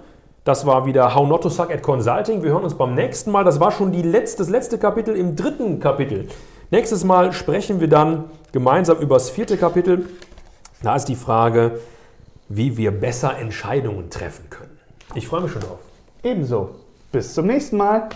Das 0.43 0.65
war 0.65 0.85
wieder 0.85 1.15
How 1.15 1.27
Not 1.27 1.43
to 1.43 1.49
Suck 1.49 1.71
at 1.71 1.81
Consulting. 1.81 2.43
Wir 2.43 2.51
hören 2.51 2.63
uns 2.63 2.73
beim 2.73 2.95
nächsten 2.95 3.31
Mal. 3.31 3.43
Das 3.43 3.59
war 3.59 3.71
schon 3.71 3.91
die 3.91 4.01
letzte, 4.01 4.39
das 4.39 4.49
letzte 4.49 4.77
Kapitel 4.77 5.15
im 5.15 5.35
dritten 5.35 5.79
Kapitel. 5.79 6.27
Nächstes 6.71 7.03
Mal 7.03 7.33
sprechen 7.33 7.79
wir 7.79 7.87
dann 7.87 8.25
gemeinsam 8.51 8.97
über 8.99 9.15
das 9.15 9.29
vierte 9.29 9.57
Kapitel. 9.57 10.09
Da 10.81 10.95
ist 10.95 11.05
die 11.05 11.15
Frage, 11.15 11.79
wie 12.47 12.77
wir 12.77 12.91
besser 12.91 13.37
Entscheidungen 13.37 14.09
treffen 14.09 14.49
können. 14.49 14.77
Ich 15.15 15.27
freue 15.27 15.41
mich 15.41 15.51
schon 15.51 15.61
drauf. 15.61 15.79
Ebenso. 16.23 16.71
Bis 17.11 17.33
zum 17.33 17.47
nächsten 17.47 17.77
Mal. 17.77 18.09